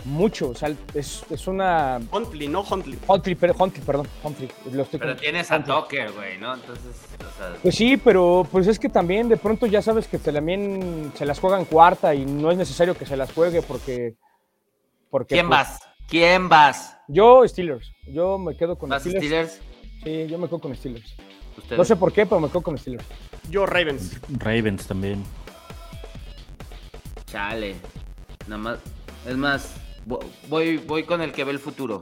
[0.05, 0.51] mucho.
[0.51, 2.01] O sea, es, es una.
[2.12, 2.99] Huntley, no Huntley.
[3.07, 4.07] Huntley, pero, Huntley perdón.
[4.22, 4.51] Humphrey.
[4.93, 6.53] pero tienes a Tucker, güey, ¿no?
[6.53, 6.95] Entonces.
[7.18, 7.57] O sea...
[7.62, 11.41] Pues sí, pero pues es que también de pronto ya sabes que también se las
[11.41, 14.16] juegan cuarta y no es necesario que se las juegue porque.
[15.09, 15.80] porque ¿Quién pues, vas?
[16.07, 16.99] ¿Quién vas?
[17.09, 17.91] Yo, Steelers.
[18.07, 19.24] Yo me quedo con ¿Vas Steelers.
[19.24, 19.61] Steelers?
[20.05, 21.16] Sí, yo me quedo con Steelers.
[21.76, 23.05] No sé por qué, pero me quedo con Steelers.
[23.51, 24.16] Yo Ravens.
[24.38, 25.24] Ravens también.
[27.26, 27.74] Chale.
[28.46, 28.78] Nada más.
[29.26, 29.74] Es más,
[30.48, 32.01] voy, voy con el que ve el futuro.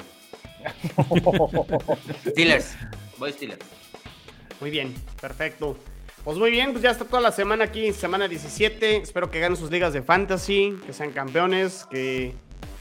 [2.28, 2.76] Steelers.
[3.18, 3.64] Voy Steelers.
[4.61, 5.76] Muy bien, perfecto.
[6.22, 8.99] Pues muy bien, pues ya está toda la semana aquí, semana 17.
[8.99, 12.34] Espero que ganen sus ligas de fantasy, que sean campeones, que,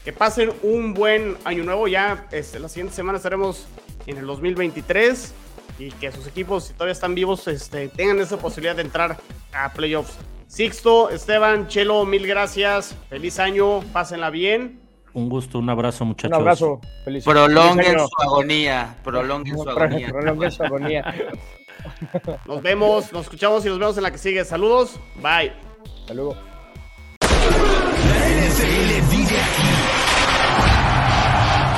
[0.04, 1.88] que pasen un buen año nuevo.
[1.88, 3.66] Ya este, la siguiente semana estaremos
[4.06, 5.32] en el 2023
[5.78, 9.16] y que sus equipos, si todavía están vivos, este, tengan esa posibilidad de entrar
[9.52, 10.18] a playoffs.
[10.46, 12.94] Sixto, Esteban, Chelo, mil gracias.
[13.08, 14.80] Feliz año, pásenla bien.
[15.12, 16.36] Un gusto, un abrazo, muchachos.
[16.36, 18.96] Un abrazo, feliz Prolonguen su agonía.
[19.04, 20.08] Prolonguen su agonía.
[20.08, 21.14] Prolonguen su agonía.
[22.46, 24.44] Nos vemos, nos escuchamos y nos vemos en la que sigue.
[24.44, 25.52] Saludos, bye.
[26.06, 26.36] Saludos.